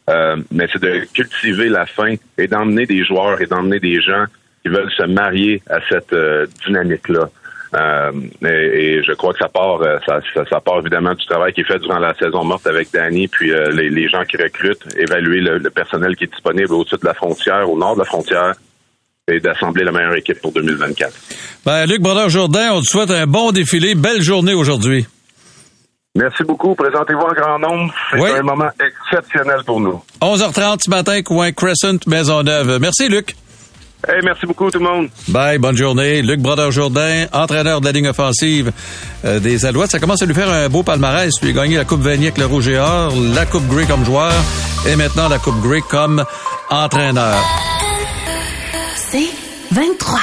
[0.09, 4.25] Euh, mais c'est de cultiver la fin et d'emmener des joueurs et d'emmener des gens
[4.63, 7.29] qui veulent se marier à cette euh, dynamique-là.
[7.75, 8.11] Euh,
[8.45, 11.53] et, et je crois que ça part, euh, ça, ça, ça part évidemment du travail
[11.53, 14.37] qui est fait durant la saison morte avec Danny, puis euh, les, les gens qui
[14.37, 17.99] recrutent, évaluer le, le personnel qui est disponible au-dessus de la frontière, au nord de
[18.01, 18.53] la frontière,
[19.27, 21.11] et d'assembler la meilleure équipe pour 2024.
[21.65, 23.95] Ben, Luc Brodeur-Jourdain, on te souhaite un bon défilé.
[23.95, 25.07] Belle journée aujourd'hui.
[26.15, 26.75] Merci beaucoup.
[26.75, 27.91] Présentez-vous en grand nombre.
[28.11, 28.29] C'est Oui.
[28.37, 29.99] un moment exceptionnel pour nous.
[30.21, 32.77] 11h30 ce matin, coin Crescent, Maisonneuve.
[32.79, 33.33] Merci, Luc.
[34.07, 35.09] Hey, merci beaucoup tout le monde.
[35.29, 36.21] Bye, bonne journée.
[36.21, 38.71] Luc Brodeur-Jourdain, entraîneur de la ligne offensive
[39.23, 39.91] euh, des Alouettes.
[39.91, 41.33] Ça commence à lui faire un beau palmarès.
[41.41, 44.03] Lui a gagné la Coupe Vanier avec le Rouge et Or, la Coupe Grey comme
[44.03, 44.33] joueur
[44.87, 46.25] et maintenant la Coupe Grey comme
[46.69, 47.37] entraîneur.
[48.95, 49.29] C'est
[49.71, 50.19] 23.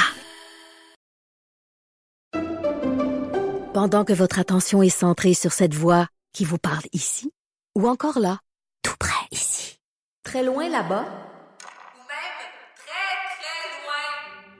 [3.72, 7.30] Pendant que votre attention est centrée sur cette voix qui vous parle ici,
[7.78, 8.40] ou encore là,
[8.82, 9.78] tout près ici,
[10.24, 12.40] très loin là-bas, Ou même
[12.76, 14.59] très, très loin.